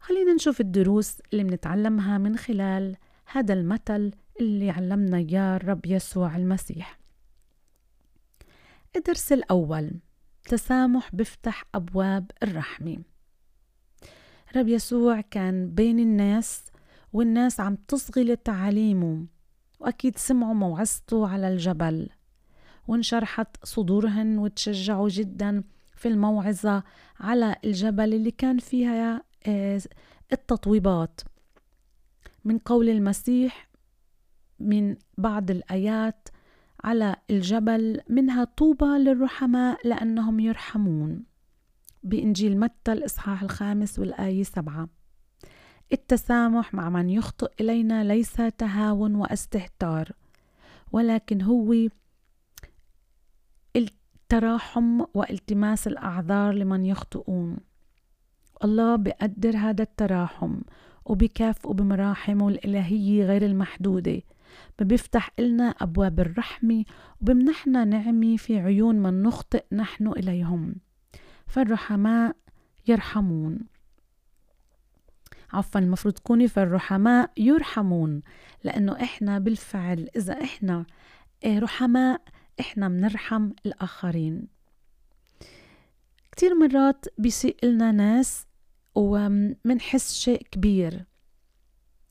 خلينا 0.00 0.32
نشوف 0.34 0.60
الدروس 0.60 1.20
اللي 1.32 1.44
بنتعلمها 1.44 2.18
من 2.18 2.36
خلال 2.36 2.96
هذا 3.32 3.54
المثل 3.54 4.10
اللي 4.40 4.70
علمنا 4.70 5.16
إياه 5.16 5.56
الرب 5.56 5.86
يسوع 5.86 6.36
المسيح. 6.36 6.98
الدرس 8.96 9.32
الأول 9.32 9.90
تسامح 10.48 11.10
بفتح 11.14 11.64
أبواب 11.74 12.30
الرحمة 12.42 12.98
رب 14.56 14.68
يسوع 14.68 15.20
كان 15.20 15.70
بين 15.70 15.98
الناس 15.98 16.64
والناس 17.12 17.60
عم 17.60 17.76
تصغي 17.88 18.24
لتعاليمه 18.24 19.26
وأكيد 19.80 20.18
سمعوا 20.18 20.54
موعظته 20.54 21.28
على 21.28 21.48
الجبل 21.48 22.08
وانشرحت 22.88 23.64
صدورهن 23.64 24.38
وتشجعوا 24.38 25.08
جدا 25.08 25.64
في 25.96 26.08
الموعظة 26.08 26.82
على 27.20 27.56
الجبل 27.64 28.14
اللي 28.14 28.30
كان 28.30 28.58
فيها 28.58 29.22
آه، 29.46 29.80
التطويبات. 30.32 31.20
من 32.44 32.58
قول 32.58 32.88
المسيح 32.88 33.68
من 34.60 34.96
بعض 35.18 35.50
الآيات 35.50 36.28
على 36.84 37.16
الجبل 37.30 38.00
منها 38.08 38.44
طوبى 38.44 38.84
للرحماء 38.84 39.88
لأنهم 39.88 40.40
يرحمون. 40.40 41.24
بإنجيل 42.02 42.60
متى 42.60 42.92
الإصحاح 42.92 43.42
الخامس 43.42 43.98
والآية 43.98 44.42
سبعة. 44.42 44.88
التسامح 45.92 46.74
مع 46.74 46.90
من 46.90 47.10
يخطئ 47.10 47.52
إلينا 47.60 48.04
ليس 48.04 48.36
تهاون 48.58 49.14
واستهتار 49.14 50.12
ولكن 50.92 51.42
هو 51.42 51.74
التراحم 53.76 55.04
والتماس 55.14 55.86
الأعذار 55.86 56.54
لمن 56.54 56.86
يخطئون. 56.86 57.56
الله 58.64 58.96
بقدر 58.96 59.56
هذا 59.56 59.82
التراحم 59.82 60.60
وبكافئه 61.04 61.70
بمراحمه 61.70 62.48
الإلهية 62.48 63.24
غير 63.24 63.44
المحدودة. 63.46 64.22
بيفتح 64.78 65.30
لنا 65.38 65.64
أبواب 65.64 66.20
الرحمة 66.20 66.84
وبمنحنا 67.20 67.84
نعمة 67.84 68.36
في 68.36 68.58
عيون 68.58 68.94
من 68.94 69.22
نخطئ 69.22 69.64
نحن 69.72 70.08
إليهم. 70.08 70.74
فالرحماء 71.46 72.36
يرحمون. 72.88 73.58
عفوا 75.52 75.80
المفروض 75.80 76.14
تكوني 76.14 76.48
فالرحماء 76.48 77.30
يرحمون 77.36 78.22
لأنه 78.64 78.92
إحنا 79.02 79.38
بالفعل 79.38 80.08
إذا 80.16 80.42
إحنا 80.42 80.86
آه، 81.44 81.58
رحماء 81.58 82.22
إحنا 82.60 82.88
منرحم 82.88 83.50
الآخرين. 83.66 84.48
كتير 86.32 86.54
مرات 86.54 87.04
بيسيء 87.18 87.56
لنا 87.62 87.92
ناس 87.92 88.46
ومنحس 88.94 90.14
شيء 90.14 90.42
كبير. 90.50 91.04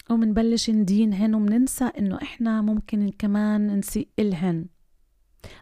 ومنبلش 0.09 0.69
ندينهن 0.69 1.35
ومننسى 1.35 1.85
إنه 1.85 2.15
إحنا 2.21 2.61
ممكن 2.61 3.11
كمان 3.19 3.79
نسيء 3.79 4.07
إلهن. 4.19 4.65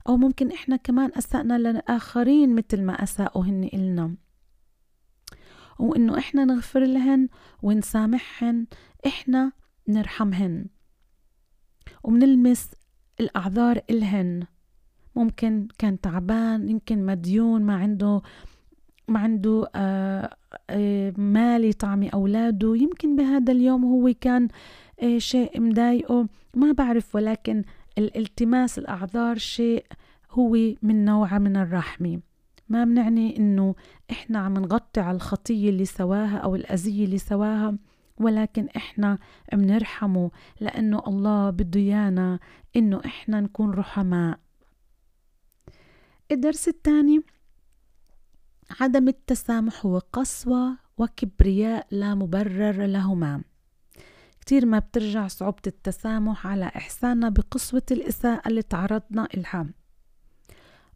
أو 0.08 0.17
ممكن 0.17 0.51
إحنا 0.51 0.75
كمان 0.75 1.12
أسأنا 1.17 1.58
للآخرين 1.58 2.56
مثل 2.56 2.82
ما 2.82 2.93
أساءوا 2.93 3.45
هن 3.45 3.69
إلنا. 3.73 4.15
وإنه 5.80 6.17
إحنا 6.17 6.45
نغفر 6.45 6.80
لهن 6.80 7.27
ونسامحهن 7.63 8.67
إحنا 9.08 9.51
نرحمهن. 9.88 10.65
ومنلمس 12.04 12.71
الأعذار 13.19 13.82
إلهن. 13.89 14.43
ممكن 15.15 15.67
كان 15.77 16.01
تعبان 16.01 16.69
يمكن 16.69 17.06
مديون 17.06 17.62
ما 17.62 17.75
عنده 17.75 18.21
ما 19.07 19.19
عنده 19.19 19.69
آه، 19.75 20.35
آه، 20.69 21.13
مال 21.17 21.65
يطعمي 21.65 22.09
أولاده. 22.09 22.75
يمكن 22.75 23.15
بهذا 23.15 23.51
اليوم 23.51 23.85
هو 23.85 24.13
كان 24.21 24.47
آه، 25.03 25.17
شيء 25.17 25.61
مضايقه. 25.61 26.27
ما 26.55 26.71
بعرف 26.71 27.15
ولكن 27.15 27.63
الالتماس 27.97 28.79
الأعذار 28.79 29.37
شيء 29.37 29.85
هو 30.31 30.57
من 30.81 31.05
نوع 31.05 31.37
من 31.37 31.57
الرحمة. 31.57 32.19
ما 32.69 32.83
بنعني 32.83 33.37
إنه 33.37 33.75
إحنا 34.11 34.39
عم 34.39 34.53
نغطي 34.53 35.01
على 35.01 35.15
الخطية 35.15 35.69
اللي 35.69 35.85
سواها 35.85 36.37
أو 36.37 36.55
الأذية 36.55 37.05
اللي 37.05 37.17
سواها 37.17 37.77
ولكن 38.17 38.67
إحنا 38.75 39.17
بنرحمه 39.53 40.31
لأنه 40.59 41.03
الله 41.07 41.49
بده 41.49 41.79
إيانا 41.79 42.39
إنه 42.75 43.01
إحنا 43.05 43.41
نكون 43.41 43.71
رحماء. 43.71 44.39
الدرس 46.31 46.67
الثاني 46.67 47.21
عدم 48.79 49.07
التسامح 49.07 49.86
هو 49.86 49.97
قسوة 49.97 50.77
وكبرياء 50.97 51.88
لا 51.91 52.15
مبرر 52.15 52.86
لهما. 52.86 53.43
كتير 54.41 54.65
ما 54.65 54.79
بترجع 54.79 55.27
صعوبة 55.27 55.62
التسامح 55.67 56.47
على 56.47 56.65
إحساننا 56.65 57.29
بقسوة 57.29 57.84
الإساءة 57.91 58.47
اللي 58.47 58.62
تعرضنا 58.62 59.27
إلها. 59.34 59.67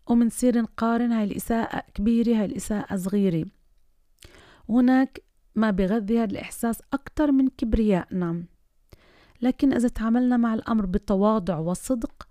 ومنصير 0.07 0.61
نقارن 0.61 1.11
هاي 1.11 1.23
الإساءة 1.23 1.83
كبيرة 1.93 2.35
هاي 2.35 2.45
الإساءة 2.45 2.95
صغيرة. 2.95 3.45
هناك 4.69 5.21
ما 5.55 5.71
بغذي 5.71 6.19
هذا 6.19 6.31
الإحساس 6.31 6.81
أكتر 6.93 7.31
من 7.31 7.47
كبريائنا. 7.47 8.43
لكن 9.41 9.73
إذا 9.73 9.87
تعاملنا 9.87 10.37
مع 10.37 10.53
الأمر 10.53 10.85
بتواضع 10.85 11.57
وصدق 11.57 12.27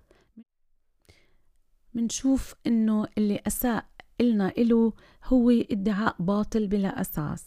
منشوف 1.95 2.55
إنه 2.67 3.07
اللي 3.19 3.41
أساء 3.47 3.94
إلنا 4.21 4.53
إله 4.59 4.93
هو 5.25 5.51
ادعاء 5.51 6.17
باطل 6.19 6.67
بلا 6.67 7.01
أساس 7.01 7.45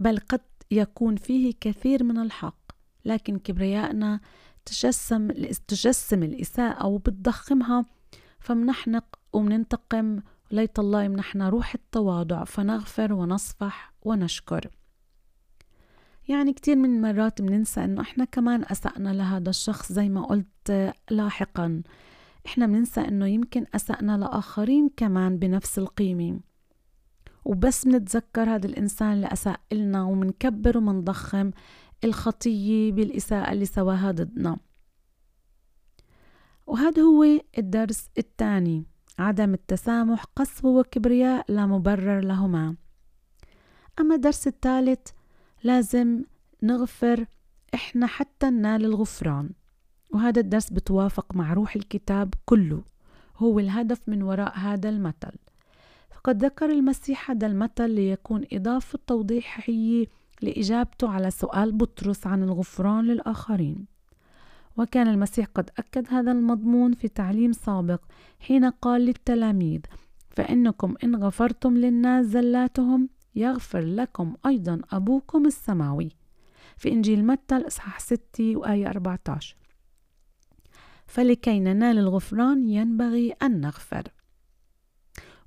بل 0.00 0.18
قد 0.18 0.40
يكون 0.70 1.16
فيه 1.16 1.54
كثير 1.60 2.04
من 2.04 2.18
الحق. 2.18 2.72
لكن 3.04 3.38
كبريائنا 3.38 4.20
تجسم 4.64 5.28
تجسم 5.68 6.22
الإساءة 6.22 6.86
وبتضخمها 6.86 7.84
فمنحنق 8.38 9.04
ومننتقم. 9.32 10.20
وليت 10.52 10.78
الله 10.78 11.02
يمنحنا 11.02 11.48
روح 11.48 11.74
التواضع 11.74 12.44
فنغفر 12.44 13.12
ونصفح 13.12 13.92
ونشكر. 14.02 14.70
يعني 16.28 16.52
كتير 16.52 16.76
من 16.76 16.96
المرات 16.96 17.42
بننسى 17.42 17.84
إنه 17.84 18.00
إحنا 18.00 18.24
كمان 18.24 18.64
أسأنا 18.64 19.08
لهذا 19.08 19.50
الشخص 19.50 19.92
زي 19.92 20.08
ما 20.08 20.22
قلت 20.22 20.94
لاحقا. 21.10 21.82
إحنا 22.46 22.66
بننسى 22.66 23.00
إنه 23.00 23.26
يمكن 23.26 23.66
أسأنا 23.74 24.16
لآخرين 24.18 24.90
كمان 24.96 25.38
بنفس 25.38 25.78
القيمة. 25.78 26.40
وبس 27.44 27.86
منتذكر 27.86 28.54
هذا 28.54 28.66
الإنسان 28.66 29.12
اللي 29.12 29.26
أساء 29.26 29.60
لنا 29.72 30.02
ومنكبر 30.02 30.78
ومنضخم 30.78 31.50
الخطية 32.04 32.92
بالإساءة 32.92 33.52
اللي 33.52 33.64
سواها 33.64 34.10
ضدنا. 34.10 34.56
وهذا 36.66 37.02
هو 37.02 37.24
الدرس 37.58 38.08
الثاني 38.18 38.84
عدم 39.18 39.54
التسامح 39.54 40.24
قسوة 40.24 40.70
وكبرياء 40.70 41.52
لا 41.52 41.66
مبرر 41.66 42.20
لهما. 42.20 42.76
أما 44.00 44.14
الدرس 44.14 44.46
الثالث 44.46 45.08
لازم 45.62 46.24
نغفر 46.62 47.26
إحنا 47.74 48.06
حتى 48.06 48.50
ننال 48.50 48.84
الغفران. 48.84 49.50
وهذا 50.16 50.40
الدرس 50.40 50.70
بتوافق 50.70 51.34
مع 51.34 51.52
روح 51.52 51.76
الكتاب 51.76 52.34
كله. 52.44 52.82
هو 53.38 53.58
الهدف 53.58 54.00
من 54.08 54.22
وراء 54.22 54.58
هذا 54.58 54.88
المثل. 54.88 55.32
فقد 56.10 56.44
ذكر 56.44 56.70
المسيح 56.70 57.30
هذا 57.30 57.46
المثل 57.46 57.90
ليكون 57.90 58.44
إضافة 58.52 58.98
توضيحية 59.06 60.06
لإجابته 60.42 61.08
على 61.08 61.30
سؤال 61.30 61.72
بطرس 61.72 62.26
عن 62.26 62.42
الغفران 62.42 63.04
للآخرين. 63.04 63.86
وكان 64.76 65.08
المسيح 65.08 65.46
قد 65.54 65.70
أكد 65.78 66.06
هذا 66.10 66.32
المضمون 66.32 66.92
في 66.92 67.08
تعليم 67.08 67.52
سابق 67.52 68.00
حين 68.40 68.64
قال 68.64 69.00
للتلاميذ 69.00 69.80
فإنكم 70.30 70.94
إن 71.04 71.16
غفرتم 71.16 71.76
للناس 71.76 72.26
زلاتهم 72.26 73.08
يغفر 73.34 73.80
لكم 73.80 74.34
أيضا 74.46 74.80
أبوكم 74.92 75.46
السماوي. 75.46 76.08
في 76.76 76.92
إنجيل 76.92 77.26
متى 77.26 77.56
الإصحاح 77.56 78.00
6 78.00 78.56
وآية 78.56 78.90
14 78.90 79.56
فلكي 81.06 81.60
ننال 81.60 81.98
الغفران 81.98 82.68
ينبغي 82.68 83.32
أن 83.42 83.60
نغفر. 83.60 84.02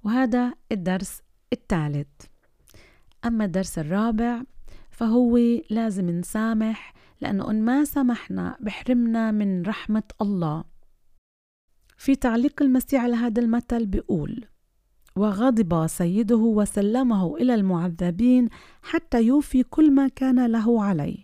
وهذا 0.04 0.54
الدرس 0.72 1.22
الثالث. 1.54 2.08
أما 3.26 3.46
الدرس 3.46 3.80
الرابع 3.80 4.44
فهو 4.90 5.38
لازم 5.70 6.10
نسامح 6.10 6.94
لأنه 7.22 7.52
إن 7.52 7.66
ما 7.66 7.84
سمحنا 7.84 8.58
بحرمنا 8.60 9.32
من 9.32 9.62
رحمة 9.62 10.04
الله. 10.22 10.64
في 11.98 12.16
تعليق 12.16 12.62
المسيح 12.62 13.04
على 13.04 13.16
هذا 13.16 13.42
المثل 13.42 13.86
بيقول 13.86 14.46
وغضب 15.16 15.88
سيده 15.88 16.36
وسلمه 16.36 17.38
إلى 17.38 17.56
المعذبين 17.56 18.50
حتى 18.82 19.24
يوفي 19.24 19.64
كل 19.64 19.92
ما 19.92 20.08
كان 20.08 20.46
له 20.46 20.84
عليه. 20.84 21.18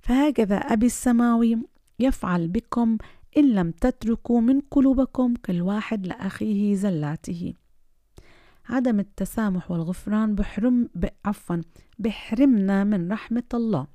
فهكذا 0.00 0.56
أبي 0.56 0.86
السماوي 0.86 1.58
يفعل 1.98 2.48
بكم 2.48 2.98
إن 3.36 3.54
لم 3.54 3.70
تتركوا 3.70 4.40
من 4.40 4.60
قلوبكم 4.60 5.34
كل 5.34 5.62
واحد 5.62 6.06
لأخيه 6.06 6.74
زلاته. 6.74 7.54
عدم 8.68 9.00
التسامح 9.00 9.70
والغفران 9.70 10.34
بحرم 10.34 10.88
عفوا 11.24 11.56
بحرمنا 11.98 12.84
من 12.84 13.12
رحمة 13.12 13.44
الله. 13.54 13.86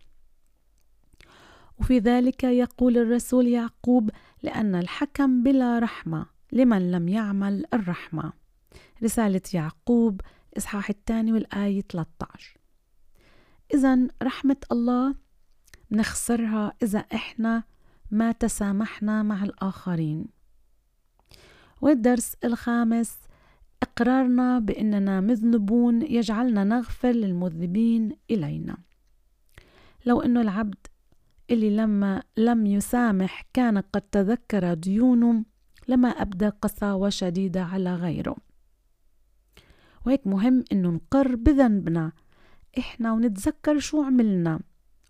وفي 1.79 1.99
ذلك 1.99 2.43
يقول 2.43 2.97
الرسول 2.97 3.47
يعقوب 3.47 4.09
لأن 4.43 4.75
الحكم 4.75 5.43
بلا 5.43 5.79
رحمة 5.79 6.25
لمن 6.51 6.91
لم 6.91 7.07
يعمل 7.07 7.65
الرحمة. 7.73 8.33
رسالة 9.03 9.41
يعقوب 9.53 10.21
إصحاح 10.57 10.89
الثاني 10.89 11.33
والآية 11.33 11.81
13 11.81 12.57
إذا 13.73 14.07
رحمة 14.23 14.57
الله 14.71 15.15
نخسرها 15.91 16.73
إذا 16.83 16.99
إحنا 16.99 17.63
ما 18.11 18.31
تسامحنا 18.31 19.23
مع 19.23 19.43
الآخرين. 19.43 20.25
والدرس 21.81 22.35
الخامس 22.43 23.17
إقرارنا 23.83 24.59
بأننا 24.59 25.21
مذنبون 25.21 26.01
يجعلنا 26.01 26.63
نغفر 26.63 27.11
للمذنبين 27.11 28.11
إلينا. 28.31 28.77
لو 30.05 30.21
أنه 30.21 30.41
العبد 30.41 30.87
اللي 31.49 31.75
لما 31.75 32.23
لم 32.37 32.65
يسامح 32.65 33.45
كان 33.53 33.77
قد 33.77 34.01
تذكر 34.01 34.73
ديونه 34.73 35.45
لما 35.87 36.09
أبدى 36.09 36.47
قساوة 36.47 37.09
شديدة 37.09 37.63
على 37.63 37.95
غيره. 37.95 38.35
وهيك 40.05 40.27
مهم 40.27 40.63
إنه 40.71 40.89
نقر 40.89 41.35
بذنبنا. 41.35 42.11
إحنا 42.77 43.13
ونتذكر 43.13 43.79
شو 43.79 44.03
عملنا 44.03 44.59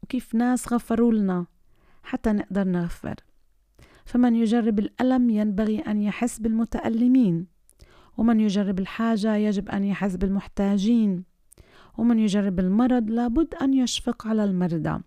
وكيف 0.04 0.36
ناس 0.36 0.74
غفروا 0.74 1.14
لنا. 1.14 1.46
حتى 2.04 2.32
نقدر 2.32 2.68
نغفر. 2.68 3.16
فمن 4.06 4.36
يجرب 4.36 4.80
الألم 4.80 5.30
ينبغي 5.30 5.80
أن 5.80 6.02
يحس 6.02 6.40
بالمتألمين. 6.40 7.48
ومن 8.18 8.40
يجرب 8.40 8.80
الحاجة 8.80 9.36
يجب 9.36 9.70
أن 9.70 9.84
يحس 9.84 10.16
بالمحتاجين. 10.16 11.24
ومن 11.98 12.20
يجرب 12.20 12.60
المرض 12.60 13.10
لابد 13.10 13.56
أن 13.56 13.74
يشفق 13.74 14.28
على 14.28 14.44
المرضى. 14.44 15.02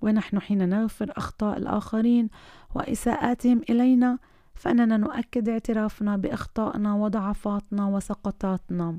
ونحن 0.00 0.40
حين 0.40 0.68
نغفر 0.68 1.12
أخطاء 1.16 1.58
الآخرين 1.58 2.28
وإساءاتهم 2.74 3.62
إلينا 3.70 4.18
فإننا 4.54 4.96
نؤكد 4.96 5.48
اعترافنا 5.48 6.16
بأخطائنا 6.16 6.94
وضعفاتنا 6.94 7.86
وسقطاتنا. 7.86 8.98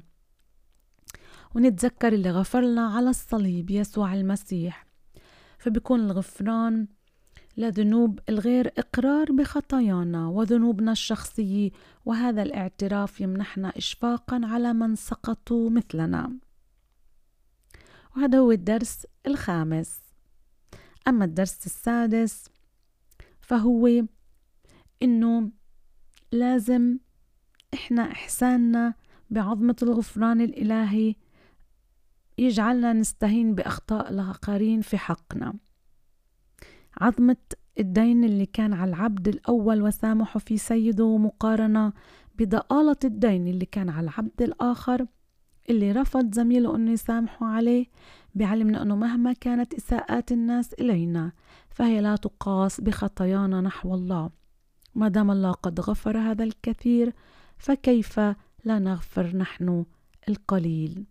ونتذكر 1.56 2.14
اللي 2.14 2.32
غفرنا 2.32 2.88
على 2.88 3.10
الصليب 3.10 3.72
يسوع 3.72 4.14
المسيح. 4.14 4.86
فبيكون 5.58 6.00
الغفران 6.00 6.88
لذنوب 7.58 8.20
الغير 8.30 8.74
إقرار 8.78 9.32
بخطايانا 9.32 10.28
وذنوبنا 10.28 10.92
الشخصية 10.92 11.72
وهذا 12.06 12.44
الاعتراف 12.44 13.22
يمنحنا 13.22 13.78
إشفاقا 13.78 14.42
على 14.44 14.74
من 14.74 14.96
سقطوا 14.96 15.70
مثلنا. 15.70 16.34
وهذا 18.16 18.38
هو 18.38 18.52
الدرس 18.52 19.08
الخامس. 19.28 20.00
أما 21.08 21.26
الدرس 21.26 21.66
السادس 21.66 22.50
فهو 23.42 24.04
إنه 25.04 25.52
لازم 26.32 26.98
إحنا 27.74 28.12
إحساننا 28.12 28.94
بعظمة 29.30 29.76
الغفران 29.82 30.42
الإلهي 30.42 31.16
يجعلنا 32.38 32.94
نستهين 32.94 33.56
بأخطاء 33.56 34.10
الآخرين 34.10 34.82
في 34.82 34.98
حقنا. 34.98 35.54
عظمة 37.02 37.38
الدين 37.80 38.24
اللي 38.24 38.46
كان 38.46 38.74
على 38.74 38.90
العبد 38.90 39.28
الأول 39.28 39.82
وسامحه 39.82 40.40
في 40.40 40.58
سيده 40.58 41.18
مقارنة 41.18 41.94
بضآلة 42.36 42.96
الدين 43.04 43.48
اللي 43.48 43.66
كان 43.66 43.90
على 43.90 44.04
العبد 44.04 44.42
الآخر 44.42 45.06
اللي 45.70 45.92
رفض 45.92 46.34
زميله 46.34 46.76
أنه 46.76 46.92
يسامحه 46.92 47.46
عليه 47.46 47.86
بعلمنا 48.36 48.82
أنه 48.82 48.96
مهما 48.96 49.34
كانت 49.34 49.74
إساءات 49.74 50.32
الناس 50.32 50.74
إلينا 50.74 51.32
فهي 51.70 52.02
لا 52.02 52.16
تقاس 52.16 52.82
بخطايانا 52.82 53.62
نحو 53.62 53.94
الله. 53.94 54.30
ما 54.96 55.08
دام 55.08 55.32
الله 55.32 55.52
قد 55.52 55.80
غفر 55.80 56.18
هذا 56.18 56.44
الكثير 56.44 57.14
فكيف 57.58 58.20
لا 58.66 58.80
نغفر 58.80 59.38
نحن 59.38 59.86
القليل؟ 60.30 61.06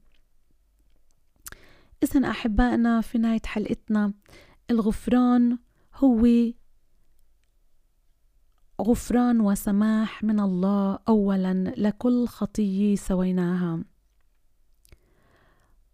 إذن 2.02 2.24
أحبائنا 2.24 3.00
في 3.00 3.18
نهاية 3.18 3.42
حلقتنا 3.46 4.12
الغفران 4.70 5.59
هو 6.05 6.53
غفران 8.80 9.40
وسماح 9.40 10.24
من 10.24 10.40
الله 10.40 10.98
اولا 11.09 11.74
لكل 11.76 12.26
خطيه 12.26 12.96
سويناها. 12.96 13.84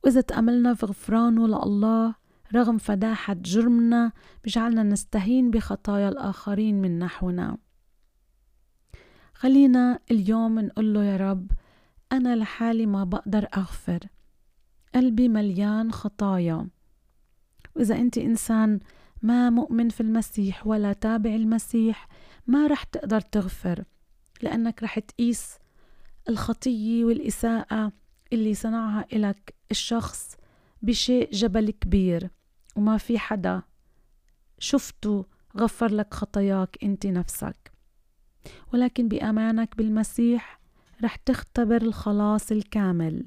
وإذا 0.04 0.20
تأملنا 0.20 0.74
في 0.74 0.86
غفرانه 0.86 1.46
لله 1.46 2.14
رغم 2.54 2.78
فداحة 2.78 3.34
جرمنا 3.34 4.12
بجعلنا 4.44 4.82
نستهين 4.82 5.50
بخطايا 5.50 6.08
الآخرين 6.08 6.80
من 6.80 6.98
نحونا. 6.98 7.58
خلينا 9.34 9.98
اليوم 10.10 10.58
نقول 10.60 10.94
له 10.94 11.04
يا 11.04 11.16
رب 11.16 11.50
أنا 12.12 12.36
لحالي 12.36 12.86
ما 12.86 13.04
بقدر 13.04 13.48
أغفر. 13.56 14.00
قلبي 14.94 15.28
مليان 15.28 15.92
خطايا. 15.92 16.68
وإذا 17.76 17.96
أنت 17.96 18.18
إنسان 18.18 18.80
ما 19.22 19.50
مؤمن 19.50 19.88
في 19.88 20.00
المسيح 20.00 20.66
ولا 20.66 20.92
تابع 20.92 21.30
المسيح 21.34 22.08
ما 22.46 22.66
رح 22.66 22.84
تقدر 22.84 23.20
تغفر 23.20 23.84
لأنك 24.42 24.82
رح 24.82 24.98
تقيس 24.98 25.58
الخطية 26.28 27.04
والإساءة 27.04 27.92
اللي 28.32 28.54
صنعها 28.54 29.06
إلك 29.12 29.54
الشخص 29.70 30.36
بشيء 30.82 31.30
جبل 31.32 31.70
كبير 31.70 32.30
وما 32.76 32.98
في 32.98 33.18
حدا 33.18 33.62
شفته 34.58 35.26
غفر 35.56 35.92
لك 35.92 36.14
خطاياك 36.14 36.78
أنت 36.82 37.06
نفسك. 37.06 37.72
ولكن 38.72 39.08
بأمانك 39.08 39.76
بالمسيح 39.76 40.60
رح 41.04 41.16
تختبر 41.16 41.82
الخلاص 41.82 42.52
الكامل 42.52 43.26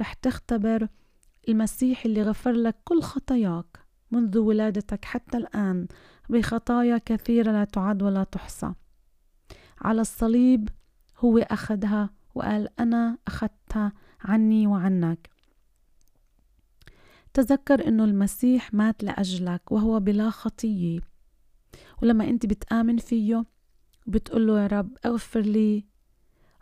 رح 0.00 0.12
تختبر 0.12 0.88
المسيح 1.48 2.04
اللي 2.04 2.22
غفر 2.22 2.52
لك 2.52 2.76
كل 2.84 3.02
خطاياك. 3.02 3.85
منذ 4.10 4.38
ولادتك 4.38 5.04
حتى 5.04 5.36
الآن 5.36 5.86
بخطايا 6.28 6.98
كثيرة 6.98 7.52
لا 7.52 7.64
تعد 7.64 8.02
ولا 8.02 8.24
تحصى. 8.24 8.72
على 9.80 10.00
الصليب 10.00 10.68
هو 11.18 11.38
أخذها 11.38 12.10
وقال 12.34 12.68
أنا 12.80 13.18
أخذتها 13.26 13.92
عني 14.20 14.66
وعنك. 14.66 15.30
تذكر 17.34 17.88
أنه 17.88 18.04
المسيح 18.04 18.74
مات 18.74 19.04
لأجلك 19.04 19.72
وهو 19.72 20.00
بلا 20.00 20.30
خطية. 20.30 21.00
ولما 22.02 22.28
أنت 22.28 22.46
بتآمن 22.46 22.96
فيه 22.96 23.44
بتقول 24.06 24.46
له 24.46 24.62
يا 24.62 24.66
رب 24.66 24.96
اغفر 25.06 25.40
لي 25.40 25.84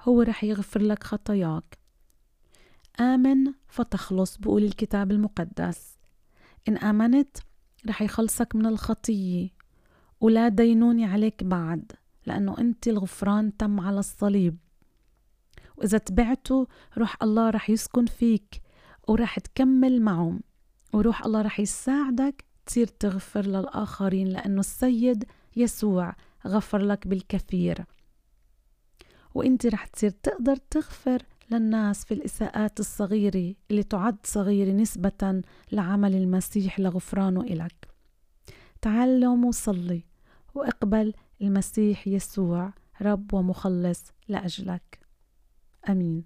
هو 0.00 0.22
رح 0.22 0.44
يغفر 0.44 0.82
لك 0.82 1.04
خطاياك. 1.04 1.78
آمن 3.00 3.52
فتخلص 3.68 4.36
بقول 4.36 4.64
الكتاب 4.64 5.10
المقدس. 5.10 5.93
إن 6.68 6.76
آمنت 6.76 7.36
رح 7.88 8.02
يخلصك 8.02 8.56
من 8.56 8.66
الخطية. 8.66 9.48
ولا 10.20 10.48
دينوني 10.48 11.04
عليك 11.04 11.44
بعد 11.44 11.92
لأنه 12.26 12.58
أنت 12.58 12.88
الغفران 12.88 13.56
تم 13.56 13.80
على 13.80 13.98
الصليب. 13.98 14.56
وإذا 15.76 15.98
تبعته 15.98 16.66
روح 16.98 17.22
الله 17.22 17.50
رح 17.50 17.70
يسكن 17.70 18.06
فيك 18.06 18.62
ورح 19.08 19.38
تكمل 19.38 20.02
معه 20.02 20.40
وروح 20.92 21.24
الله 21.24 21.42
رح 21.42 21.60
يساعدك 21.60 22.44
تصير 22.66 22.86
تغفر 22.86 23.46
للآخرين 23.46 24.28
لأنه 24.28 24.60
السيد 24.60 25.24
يسوع 25.56 26.16
غفر 26.46 26.78
لك 26.78 27.06
بالكثير. 27.06 27.84
وإنت 29.34 29.66
رح 29.66 29.86
تصير 29.86 30.10
تقدر 30.10 30.56
تغفر 30.56 31.22
للناس 31.50 32.04
في 32.04 32.14
الإساءات 32.14 32.80
الصغيرة 32.80 33.54
اللي 33.70 33.82
تعد 33.82 34.16
صغيرة 34.24 34.72
نسبة 34.72 35.42
لعمل 35.72 36.14
المسيح 36.14 36.80
لغفرانه 36.80 37.40
إلك. 37.40 37.88
تعلم 38.82 39.44
وصلي 39.44 40.04
وإقبل 40.54 41.12
المسيح 41.42 42.08
يسوع 42.08 42.72
رب 43.02 43.34
ومخلص 43.34 44.04
لأجلك. 44.28 44.98
أمين. 45.88 46.24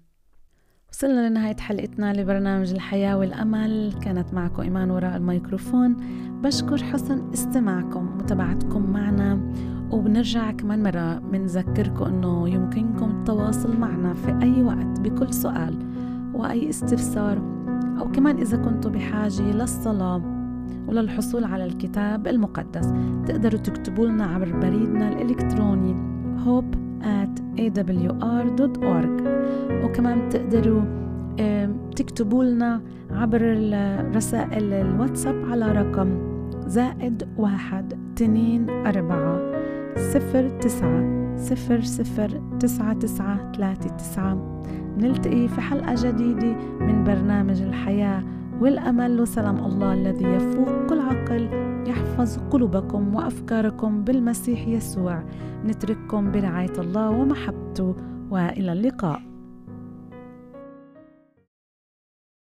وصلنا 0.91 1.29
لنهاية 1.29 1.57
حلقتنا 1.57 2.13
لبرنامج 2.13 2.71
الحياة 2.71 3.17
والأمل. 3.17 3.93
كانت 4.01 4.33
معكم 4.33 4.61
إيمان 4.61 4.91
وراء 4.91 5.17
الميكروفون. 5.17 5.93
بشكر 6.41 6.83
حسن 6.83 7.31
استماعكم 7.33 8.17
متابعتكم 8.17 8.91
معنا. 8.91 9.53
وبنرجع 9.91 10.51
كمان 10.51 10.83
مرة 10.83 11.19
بنذكركم 11.19 12.05
أنه 12.05 12.49
يمكنكم 12.49 13.09
التواصل 13.09 13.77
معنا 13.77 14.13
في 14.13 14.39
أي 14.41 14.63
وقت 14.63 14.99
بكل 14.99 15.33
سؤال 15.33 15.77
وأي 16.33 16.69
استفسار 16.69 17.37
أو 17.99 18.11
كمان 18.11 18.37
إذا 18.37 18.57
كنتوا 18.57 18.91
بحاجة 18.91 19.41
للصلاة 19.41 20.21
وللحصول 20.87 21.43
على 21.43 21.65
الكتاب 21.65 22.27
المقدس 22.27 22.93
تقدروا 23.25 23.59
تكتبوا 23.59 24.07
لنا 24.07 24.25
عبر 24.25 24.51
بريدنا 24.59 25.09
الإلكتروني 25.09 25.95
hope 26.45 26.75
at 27.03 27.41
awr.org 27.59 29.21
وكمان 29.83 30.29
تقدروا 30.29 30.81
تكتبوا 31.95 32.43
لنا 32.43 32.81
عبر 33.11 33.41
رسائل 34.15 34.73
الواتساب 34.73 35.45
على 35.45 35.71
رقم 35.71 36.09
زائد 36.67 37.27
واحد 37.37 38.13
تنين 38.15 38.69
أربعة 38.69 39.48
صفر 39.97 40.49
تسعة 40.59 41.35
صفر 41.37 41.81
صفر 41.81 42.41
تسعة 42.59 42.93
تسعة 42.93 43.51
ثلاثة 43.51 43.89
تسعة. 43.89 44.63
نلتقي 44.97 45.47
في 45.47 45.61
حلقة 45.61 45.95
جديدة 45.97 46.55
من 46.79 47.03
برنامج 47.03 47.61
الحياة 47.61 48.23
والأمل. 48.61 49.21
وسلام 49.21 49.57
الله 49.65 49.93
الذي 49.93 50.25
يفوق 50.25 50.85
كل 50.89 50.99
عقل 50.99 51.49
يحفظ 51.87 52.37
قلوبكم 52.51 53.15
وأفكاركم 53.15 54.03
بالمسيح 54.03 54.67
يسوع. 54.67 55.23
نترككم 55.65 56.31
برعاية 56.31 56.79
الله 56.79 57.09
ومحبته 57.09 57.95
وإلى 58.31 58.73
اللقاء. 58.73 59.28